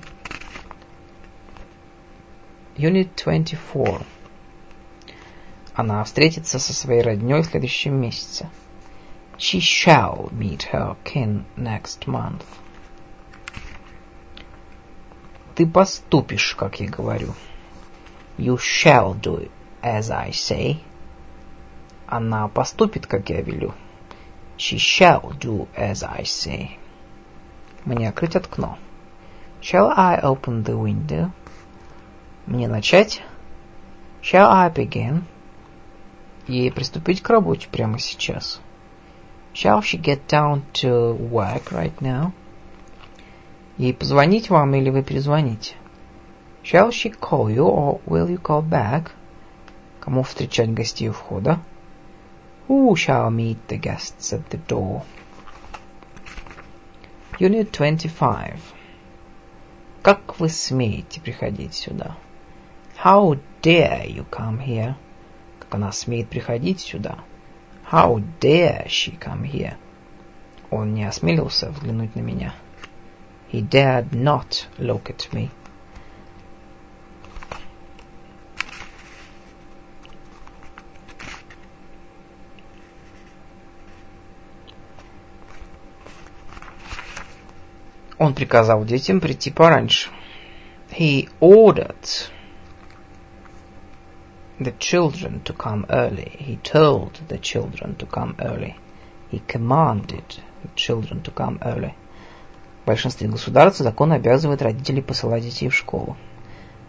Unit 2.75 3.09
24. 3.15 4.01
Она 5.75 6.03
встретится 6.03 6.59
со 6.59 6.73
своей 6.73 7.01
родней 7.01 7.41
в 7.41 7.45
следующем 7.45 7.95
месяце. 7.95 8.49
She 9.37 9.59
shall 9.59 10.29
meet 10.31 10.71
her 10.73 10.97
kin 11.05 11.45
next 11.55 12.05
month. 12.05 12.43
Ты 15.55 15.65
поступишь, 15.65 16.53
как 16.55 16.81
я 16.81 16.89
говорю. 16.89 17.33
You 18.37 18.57
shall 18.57 19.17
do 19.19 19.49
as 19.81 20.09
I 20.09 20.31
say. 20.31 20.77
Она 22.07 22.47
поступит, 22.47 23.07
как 23.07 23.29
я 23.29 23.41
велю. 23.41 23.73
She 24.57 24.77
shall 24.77 25.33
do 25.39 25.67
as 25.75 26.03
I 26.03 26.23
say. 26.23 26.77
Мне 27.85 28.09
открыть 28.09 28.35
окно. 28.35 28.77
Shall 29.61 29.91
I 29.95 30.19
open 30.21 30.63
the 30.63 30.77
window? 30.77 31.31
Мне 32.45 32.67
начать? 32.67 33.21
Shall 34.21 34.49
I 34.51 34.69
begin? 34.69 35.23
Ей 36.47 36.71
приступить 36.71 37.21
к 37.21 37.29
работе 37.29 37.67
прямо 37.71 37.97
сейчас. 37.97 38.59
Shall 39.53 39.81
she 39.81 39.99
get 39.99 40.27
down 40.27 40.63
to 40.73 41.13
work 41.17 41.71
right 41.71 41.97
now? 41.99 42.31
Ей 43.77 43.93
позвонить 43.93 44.49
вам 44.49 44.75
или 44.75 44.89
вы 44.89 45.03
перезвоните? 45.03 45.75
Shall 46.63 46.89
she 46.89 47.11
call 47.11 47.47
you 47.49 47.65
or 47.65 48.01
will 48.05 48.29
you 48.29 48.39
call 48.39 48.61
back? 48.61 49.11
Кому 50.01 50.23
встречать 50.23 50.73
гостей 50.73 51.09
у 51.09 51.13
входа? 51.13 51.59
Who 52.67 52.95
shall 52.95 53.29
meet 53.29 53.57
the 53.67 53.79
guests 53.79 54.33
at 54.33 54.49
the 54.49 54.59
door? 54.67 55.03
Unit 57.39 57.71
25. 57.71 58.59
Как 60.01 60.39
вы 60.39 60.49
смеете 60.49 61.21
приходить 61.21 61.75
сюда? 61.75 62.17
How 63.03 63.39
dare 63.61 64.07
you 64.07 64.25
come 64.27 64.65
here? 64.65 64.95
Как 65.59 65.75
она 65.75 65.91
смеет 65.91 66.29
приходить 66.29 66.79
сюда? 66.79 67.19
How 67.91 68.23
dare 68.39 68.87
she 68.87 69.19
come 69.19 69.43
here? 69.43 69.75
Он 70.71 70.95
не 70.95 71.03
осмелился 71.03 71.69
взглянуть 71.69 72.15
на 72.15 72.21
меня. 72.21 72.55
He 73.51 73.61
dared 73.61 74.09
not 74.13 74.65
look 74.79 75.11
at 75.11 75.31
me. 75.31 75.51
Он 88.20 88.34
приказал 88.34 88.84
детям 88.84 89.20
прийти 89.20 89.50
пораньше. 89.50 90.10
He 90.90 91.28
ordered 91.40 92.30
the 94.58 94.74
children 94.78 95.42
to 95.44 95.54
come 95.54 95.84
early. 95.88 96.32
He 96.38 96.58
told 96.62 97.12
the 97.28 97.38
children 97.38 97.96
to 97.96 98.06
come 98.06 98.34
early. 98.38 98.76
He 99.30 99.42
commanded 99.46 100.40
the 100.62 100.70
children 100.74 101.22
to 101.22 101.32
come 101.32 101.58
early. 101.60 101.94
В 102.84 102.86
большинстве 102.86 103.28
государств 103.28 103.80
закон 103.80 104.12
обязывает 104.12 104.62
родителей 104.62 105.02
посылать 105.02 105.42
детей 105.42 105.68
в 105.68 105.74
школу. 105.74 106.16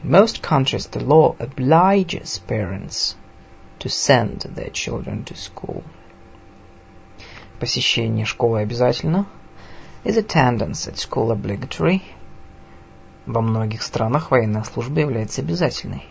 In 0.03 0.12
most 0.12 0.41
countries 0.41 0.88
the 0.91 1.03
law 1.03 1.36
obliges 1.39 2.39
parents 2.47 3.16
to 3.80 3.89
send 3.89 4.41
their 4.55 4.72
children 4.72 5.26
to 5.26 5.36
school. 5.36 5.84
Посещение 7.60 8.26
школы 8.26 8.62
обязательно. 8.62 9.26
Is 10.05 10.16
attendance 10.16 10.88
at 10.88 10.98
school 10.98 11.30
obligatory? 11.30 12.03
Во 13.24 13.40
многих 13.40 13.82
странах 13.82 14.32
военная 14.32 14.64
служба 14.64 14.98
является 14.98 15.42
обязательной. 15.42 16.03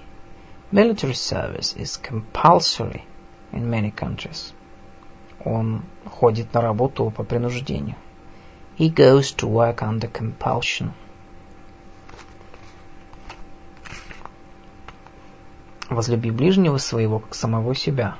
Military 0.72 1.14
service 1.14 1.76
is 1.76 1.98
compulsory 2.02 3.02
in 3.52 3.70
many 3.70 3.92
countries. 3.94 4.54
Он 5.44 5.84
ходит 6.06 6.54
на 6.54 6.62
работу 6.62 7.12
по 7.12 7.26
принуждению. 7.26 7.98
He 8.78 8.88
goes 8.88 9.36
to 9.36 9.50
work 9.50 9.82
under 9.82 10.10
compulsion. 10.10 10.94
Возлюби 15.90 16.32
ближнего 16.32 16.78
своего, 16.78 17.20
как 17.20 17.36
самого 17.36 17.76
себя. 17.76 18.16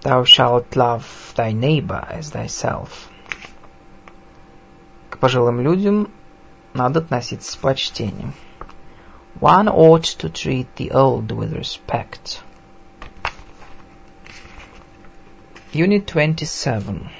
Thou 0.00 0.24
shalt 0.24 0.74
love 0.74 1.34
thy 1.36 1.52
neighbor 1.52 2.06
as 2.10 2.30
thyself. 2.30 3.09
Пожилым 5.20 5.60
людям 5.60 6.08
надо 6.72 7.00
относиться 7.00 7.52
с 7.52 7.56
почтением. 7.56 8.32
One 9.38 9.68
ought 9.68 10.16
to 10.18 10.32
treat 10.32 10.66
the 10.76 10.90
old 10.92 11.26
with 11.26 11.52
respect. 11.52 12.40
Unit 15.74 16.06
27. 16.06 17.10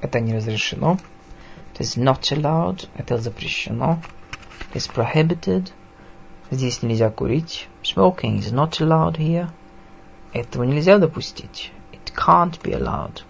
Это 0.00 0.18
не 0.18 0.34
разрешено. 0.34 0.98
It 1.74 1.80
is 1.80 1.96
not 1.96 2.22
allowed. 2.32 2.88
Это 2.96 3.16
запрещено. 3.18 4.02
It 4.74 4.78
is 4.78 4.92
prohibited. 4.92 5.70
Здесь 6.50 6.82
нельзя 6.82 7.10
курить. 7.10 7.68
Smoking 7.84 8.38
is 8.38 8.52
not 8.52 8.80
allowed 8.80 9.16
here. 9.16 9.48
Этого 10.32 10.64
нельзя 10.64 10.98
допустить. 10.98 11.70
It 11.92 12.12
can't 12.14 12.60
be 12.62 12.72
allowed. 12.72 13.22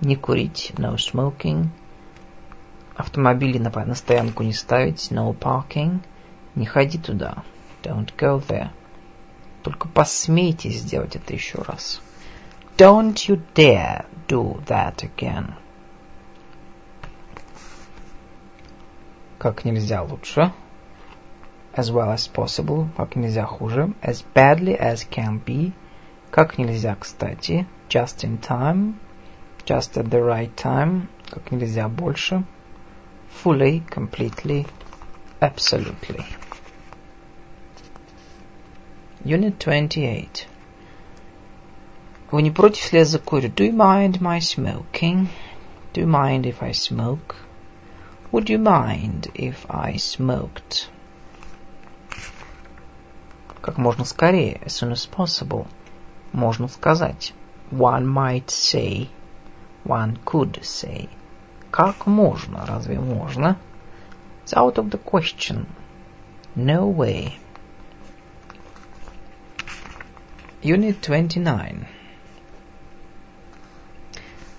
Не 0.00 0.16
курить. 0.16 0.72
No 0.76 0.96
smoking. 0.96 1.68
Автомобили 2.96 3.58
на, 3.58 3.70
на 3.70 3.94
стоянку 3.94 4.42
не 4.42 4.54
ставить. 4.54 5.10
No 5.10 5.36
parking. 5.38 6.00
Не 6.54 6.64
ходи 6.64 6.98
туда. 6.98 7.42
Don't 7.82 8.10
go 8.16 8.40
there. 8.40 8.70
Только 9.62 9.86
посмейте 9.88 10.70
сделать 10.70 11.14
это 11.14 11.34
еще 11.34 11.58
раз. 11.58 12.00
Don't 12.78 13.14
you 13.28 13.42
dare 13.54 14.06
do 14.28 14.64
that 14.66 14.96
again. 15.02 15.52
Как 19.38 19.66
нельзя 19.66 20.02
лучше. 20.02 20.52
As 21.74 21.92
well 21.92 22.14
as 22.14 22.32
possible. 22.32 22.88
Как 22.96 23.14
нельзя 23.14 23.44
хуже. 23.44 23.92
As 24.00 24.24
badly 24.34 24.78
as 24.80 25.06
can 25.08 25.44
be. 25.44 25.72
Как 26.30 26.56
нельзя 26.56 26.96
кстати. 26.96 27.66
Just 27.90 28.24
in 28.24 28.40
time. 28.40 28.94
Just 29.66 29.98
at 29.98 30.08
the 30.08 30.22
right 30.22 30.54
time. 30.54 31.08
Как 31.28 31.50
нельзя 31.50 31.88
больше. 31.88 32.44
Fully, 33.35 33.83
completely, 33.89 34.65
absolutely. 35.41 36.25
Unit 39.23 39.57
28. 39.59 40.47
Вы 42.31 42.41
не 42.41 42.51
против, 42.51 42.83
если 42.83 42.97
я 42.97 43.05
закурю? 43.05 43.49
Do 43.49 43.63
you 43.63 43.73
mind 43.73 44.21
my 44.21 44.39
smoking? 44.39 45.27
Do 45.93 46.01
you 46.01 46.07
mind 46.07 46.45
if 46.45 46.63
I 46.63 46.71
smoke? 46.71 47.35
Would 48.31 48.49
you 48.49 48.57
mind 48.57 49.29
if 49.35 49.65
I 49.69 49.97
smoked? 49.97 50.89
Как 53.61 53.77
можно 53.77 54.05
скорее, 54.05 54.61
as 54.65 54.73
soon 54.73 54.91
as 54.91 55.05
possible. 55.05 55.67
Можно 56.31 56.69
сказать. 56.69 57.33
One 57.71 58.07
might 58.07 58.49
say. 58.49 59.09
One 59.83 60.17
could 60.23 60.63
say. 60.63 61.09
Как 61.75 62.05
можно? 62.05 62.65
Разве 62.65 62.99
можно? 62.99 63.57
It's 64.43 64.53
out 64.53 64.75
of 64.75 64.89
the 64.89 64.99
question. 64.99 65.67
No 66.55 66.87
way. 66.87 67.39
Unit 70.61 70.99
29. 71.01 71.87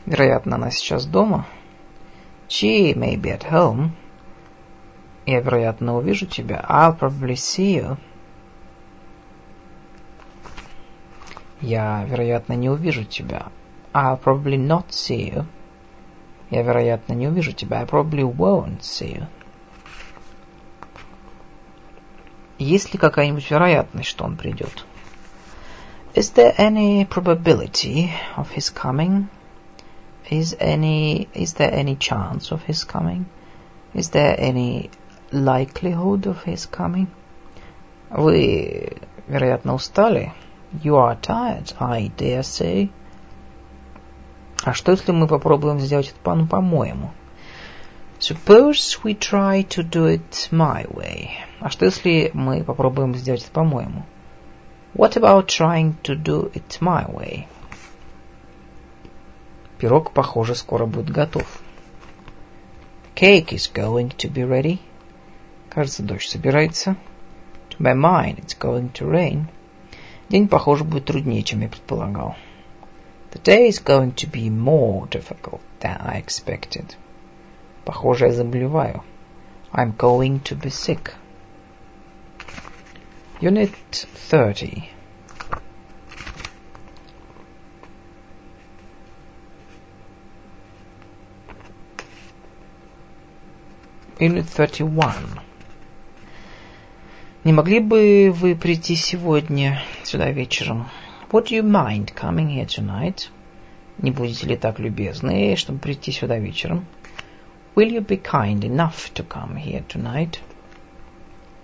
Вероятно, 0.06 0.56
она 0.56 0.70
сейчас 0.70 1.06
дома. 1.06 1.46
She 2.48 2.94
may 2.94 3.16
be 3.16 3.30
at 3.30 3.50
home. 3.50 3.90
Я, 5.26 5.40
вероятно, 5.40 5.96
увижу 5.96 6.26
тебя. 6.26 6.64
I'll 6.68 6.98
probably 6.98 7.34
see 7.34 7.76
you. 7.76 7.98
Я, 11.60 12.04
вероятно, 12.04 12.54
не 12.54 12.68
увижу 12.68 13.04
тебя. 13.04 13.52
I'll 13.94 14.20
probably 14.20 14.56
not 14.56 14.86
see 14.88 15.32
you. 15.32 15.46
Я, 16.50 16.62
вероятно, 16.62 17.14
не 17.14 17.28
увижу 17.28 17.52
тебя. 17.52 17.80
I 17.80 17.86
probably 17.86 18.24
won't 18.24 18.80
see 18.80 19.16
you. 19.16 19.26
Есть 22.58 22.92
ли 22.92 22.98
какая-нибудь 22.98 23.50
вероятность, 23.50 24.08
что 24.08 24.24
он 24.24 24.36
придет? 24.36 24.84
Is 26.14 26.30
there 26.34 26.54
any 26.58 27.06
probability 27.06 28.10
of 28.36 28.50
his 28.50 28.70
coming? 28.70 29.28
Is 30.30 30.54
any 30.60 31.28
is 31.34 31.54
there 31.54 31.72
any 31.72 31.96
chance 31.96 32.52
of 32.52 32.62
his 32.64 32.84
coming? 32.84 33.24
Is 33.94 34.10
there 34.10 34.36
any 34.38 34.90
likelihood 35.32 36.26
of 36.26 36.42
his 36.44 36.66
coming? 36.66 37.08
Вы, 38.10 38.98
вероятно, 39.26 39.74
устали. 39.74 40.32
You 40.82 40.96
are 40.96 41.16
tired, 41.16 41.72
I 41.80 42.10
dare 42.16 42.42
say. 42.42 42.90
А 44.67 44.73
что, 44.73 44.91
если 44.91 45.13
мы 45.13 45.27
попробуем 45.27 45.79
сделать 45.79 46.09
это 46.09 46.19
по, 46.19 46.35
по-моему? 46.45 47.11
Suppose 48.19 48.99
we 49.01 49.17
try 49.17 49.65
to 49.65 49.89
do 49.89 50.13
it 50.13 50.51
my 50.51 50.85
way. 50.91 51.29
А 51.61 51.69
что, 51.69 51.85
если 51.85 52.31
мы 52.33 52.65
попробуем 52.65 53.15
сделать 53.15 53.43
это 53.43 53.51
по-моему? 53.51 54.05
What 54.93 55.15
about 55.15 55.45
trying 55.47 55.95
to 56.03 56.21
do 56.21 56.51
it 56.51 56.81
my 56.81 57.09
way? 57.09 57.45
Пирог, 59.77 60.11
похоже, 60.11 60.53
скоро 60.53 60.85
будет 60.85 61.11
готов. 61.11 61.61
Cake 63.15 63.53
is 63.53 63.71
going 63.73 64.13
to 64.17 64.29
be 64.29 64.45
ready. 64.45 64.79
Кажется, 65.69 66.03
дождь 66.03 66.29
собирается. 66.29 66.97
To 67.69 67.77
my 67.79 67.93
mind, 67.93 68.43
it's 68.43 68.59
going 68.59 68.91
to 68.91 69.09
rain. 69.09 69.45
День, 70.27 70.49
похоже, 70.49 70.83
будет 70.83 71.05
труднее, 71.05 71.43
чем 71.43 71.61
я 71.61 71.69
предполагал. 71.69 72.35
The 73.31 73.39
day 73.39 73.67
is 73.67 73.79
going 73.79 74.13
to 74.13 74.27
be 74.27 74.49
more 74.49 75.05
difficult 75.07 75.61
than 75.79 75.97
I 75.99 76.17
expected. 76.17 76.95
Похоже, 77.85 78.27
я 78.27 78.31
заболеваю. 78.31 79.03
I'm 79.73 79.95
going 79.97 80.39
to 80.41 80.55
be 80.55 80.69
sick. 80.69 81.13
Unit 83.41 83.69
30. 83.91 84.89
Unit 94.19 94.45
31. 94.45 95.39
Не 97.43 97.53
могли 97.53 97.79
бы 97.79 98.31
вы 98.33 98.55
прийти 98.55 98.95
сегодня 98.95 99.81
сюда 100.03 100.31
вечером? 100.31 100.87
Would 101.29 101.51
you 101.51 101.61
mind 101.61 102.15
coming 102.15 102.47
here 102.51 102.65
tonight? 102.65 103.29
Не 104.01 104.11
будете 104.11 104.47
ли 104.47 104.55
так 104.55 104.79
любезны, 104.79 105.57
чтобы 105.57 105.79
прийти 105.79 106.13
сюда 106.13 106.37
вечером? 106.37 106.85
Will 107.75 107.91
you 107.91 107.99
be 107.99 108.15
kind 108.15 108.61
enough 108.61 109.13
to 109.13 109.27
come 109.27 109.57
here 109.57 109.85
tonight? 109.89 110.39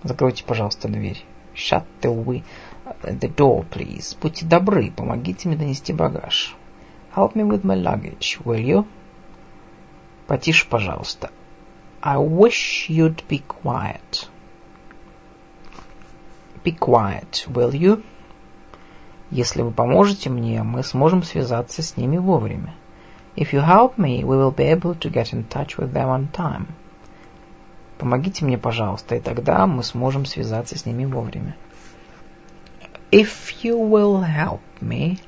Закройте, 0.02 0.44
пожалуйста, 0.44 0.88
дверь. 0.88 1.24
Shut 1.54 1.86
the, 2.02 2.10
we, 2.12 2.42
the 3.04 3.34
door, 3.34 3.64
please. 3.70 4.14
Будьте 4.20 4.44
добры, 4.44 4.90
помогите 4.90 5.48
мне 5.48 5.56
донести 5.56 5.94
багаж. 5.94 6.54
Help 7.16 7.34
me 7.34 7.42
with 7.42 7.64
my 7.64 7.74
luggage, 7.74 8.38
will 8.44 8.62
you? 8.62 8.86
Потише, 10.26 10.68
пожалуйста. 10.68 11.30
I 12.02 12.18
wish 12.18 12.90
you'd 12.90 13.22
be 13.28 13.38
quiet. 13.38 14.28
Be 16.62 16.72
quiet, 16.72 17.46
will 17.48 17.74
you? 17.74 18.02
Если 19.30 19.62
вы 19.62 19.70
поможете 19.70 20.30
мне, 20.30 20.62
мы 20.62 20.82
сможем 20.82 21.22
связаться 21.22 21.82
с 21.82 21.96
ними 21.96 22.18
вовремя. 22.18 22.74
If 23.36 23.52
you 23.52 23.60
help 23.60 23.96
me, 23.96 24.22
we 24.22 24.36
will 24.36 24.54
be 24.54 24.66
able 24.66 24.94
to 25.00 25.10
get 25.10 25.32
in 25.32 25.48
touch 25.48 25.76
with 25.76 25.92
them 25.92 26.08
on 26.08 26.30
time. 26.30 26.66
Помогите 27.98 28.44
мне, 28.44 28.58
пожалуйста, 28.58 29.16
и 29.16 29.20
тогда 29.20 29.66
мы 29.66 29.82
сможем 29.82 30.24
связаться 30.24 30.76
с 30.76 30.86
ними 30.86 31.04
вовремя. 31.04 31.56
If 33.10 33.62
you 33.62 33.78
will 33.78 34.22
help 34.22 34.60
me, 34.80 35.18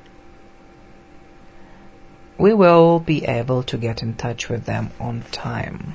we 2.38 2.53
will 2.53 3.01
be 3.01 3.24
able 3.24 3.62
to 3.64 3.78
get 3.78 4.03
in 4.03 4.14
touch 4.14 4.49
with 4.49 4.66
them 4.66 4.90
on 4.99 5.22
time. 5.30 5.94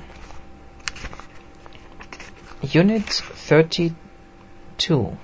Unit 2.62 3.06
32. 3.06 5.16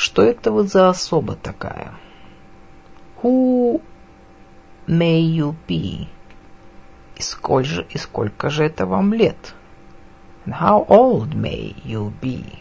Что 0.00 0.22
это 0.22 0.52
вы 0.52 0.62
за 0.62 0.90
особа 0.90 1.34
такая? 1.34 1.92
Who 3.20 3.82
may 4.86 5.20
you 5.22 5.56
be? 5.66 6.06
И 7.16 7.20
сколь 7.20 7.64
же, 7.64 7.84
и 7.90 7.98
сколько 7.98 8.48
же 8.48 8.62
это 8.62 8.86
вам 8.86 9.12
лет? 9.12 9.56
And 10.46 10.54
how 10.60 10.86
old 10.86 11.34
may 11.34 11.74
you 11.84 12.12
be? 12.22 12.60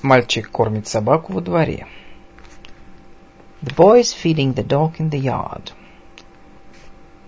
Мальчик 0.00 0.48
кормит 0.48 0.86
собаку 0.86 1.32
во 1.32 1.40
дворе. 1.40 1.88
The 3.62 3.74
boy 3.74 4.00
is 4.00 4.12
feeding 4.12 4.54
the 4.54 4.64
dog 4.64 4.98
in 4.98 5.10
the 5.10 5.20
yard. 5.20 5.72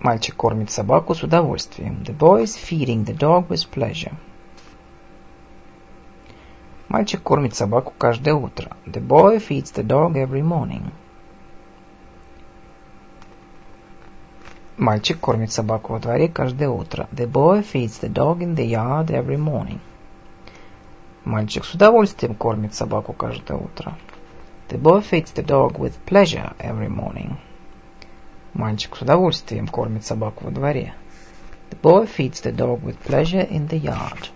Мальчик 0.01 0.35
кормит 0.35 0.69
собаку 0.69 1.15
с 1.15 1.23
удовольствием. 1.23 2.03
The 2.03 2.13
boy 2.13 2.43
is 2.43 2.57
feeding 2.57 3.05
the 3.05 3.17
dog 3.17 3.47
with 3.47 3.69
pleasure. 3.69 4.13
Мальчик 6.89 7.23
кормит 7.23 7.55
собаку 7.55 7.93
каждое 7.97 8.33
утро. 8.33 8.75
The 8.85 9.01
boy 9.01 9.37
feeds 9.37 9.73
the 9.73 9.87
dog 9.87 10.15
every 10.15 10.41
morning. 10.41 10.91
Мальчик 14.75 15.17
кормит 15.17 15.53
собаку 15.53 15.93
во 15.93 15.99
дворе 15.99 16.27
каждое 16.27 16.67
утро. 16.67 17.07
The 17.13 17.31
boy 17.31 17.63
feeds 17.63 18.01
the 18.01 18.11
dog 18.11 18.39
in 18.39 18.55
the 18.55 18.69
yard 18.69 19.07
every 19.07 19.37
morning. 19.37 19.79
Мальчик 21.23 21.63
с 21.63 21.73
удовольствием 21.73 22.35
кормит 22.35 22.75
собаку 22.75 23.13
каждое 23.13 23.57
утро. 23.57 23.97
The 24.68 24.78
boy 24.78 25.00
feeds 25.00 25.32
the 25.32 25.42
dog 25.42 25.78
with 25.78 25.98
pleasure 26.06 26.54
every 26.58 26.88
morning. 26.88 27.38
Мальчик 28.54 28.96
с 28.96 29.02
удовольствием 29.02 29.66
кормит 29.66 30.04
собаку 30.06 30.44
во 30.44 30.50
дворе. 30.50 30.94
The 31.70 31.80
boy 31.80 32.06
feeds 32.06 32.42
the 32.42 32.54
dog 32.54 32.82
with 32.82 32.98
pleasure 32.98 33.48
in 33.48 33.68
the 33.68 33.80
yard. 33.80 34.30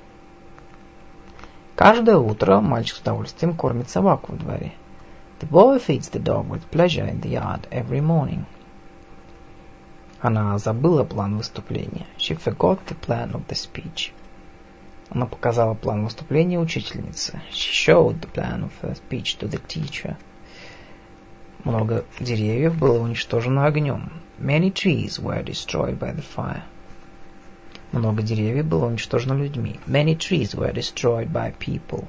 Каждое 1.77 2.19
утро 2.19 2.61
мальчик 2.61 2.97
с 2.97 3.01
удовольствием 3.01 3.55
кормит 3.55 3.89
собаку 3.89 4.33
во 4.33 4.39
дворе. 4.39 4.73
The 5.41 5.49
boy 5.49 5.79
feeds 5.79 6.11
the 6.11 6.23
dog 6.23 6.49
with 6.49 6.65
pleasure 6.71 7.09
in 7.09 7.21
the 7.21 7.31
yard 7.31 7.69
every 7.71 8.01
morning. 8.01 8.45
Она 10.21 10.57
забыла 10.59 11.05
план 11.05 11.37
выступления. 11.37 12.07
She 12.17 12.37
forgot 12.37 12.81
the 12.87 12.97
plan 12.97 13.33
of 13.33 13.47
the 13.47 13.55
speech. 13.55 14.13
Она 15.10 15.26
показала 15.26 15.74
план 15.74 16.04
выступления 16.04 16.60
учительнице. 16.60 17.42
She 17.52 17.72
showed 17.72 18.22
the 18.22 18.32
plan 18.32 18.64
of 18.64 18.72
her 18.82 18.96
speech 18.96 19.38
to 19.40 19.48
the 19.48 19.60
teacher. 19.68 20.18
Много 21.64 22.06
деревьев 22.20 22.78
было 22.78 23.00
уничтожено 23.02 23.66
огнем. 23.66 24.12
Many 24.38 24.72
trees 24.72 25.20
were 25.20 25.44
destroyed 25.44 25.98
by 25.98 26.16
the 26.16 26.24
fire. 26.24 26.64
Много 27.92 28.22
деревьев 28.22 28.66
было 28.66 28.86
уничтожено 28.86 29.34
людьми. 29.34 29.80
Many 29.88 30.16
trees 30.16 30.54
were 30.54 30.72
destroyed 30.72 31.32
by 31.32 31.54
people. 31.58 32.08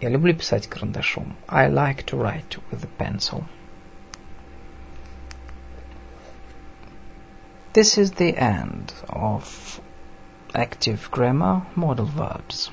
Я 0.00 0.08
люблю 0.08 0.34
писать 0.34 0.68
карандашом. 0.68 1.36
I 1.48 1.68
like 1.68 2.04
to 2.06 2.16
write 2.16 2.58
with 2.70 2.82
a 2.82 2.88
pencil. 2.98 3.44
This 7.74 7.98
is 7.98 8.12
the 8.12 8.34
end 8.36 8.94
of 9.08 9.80
active 10.54 11.10
grammar 11.10 11.66
modal 11.74 12.06
verbs. 12.06 12.70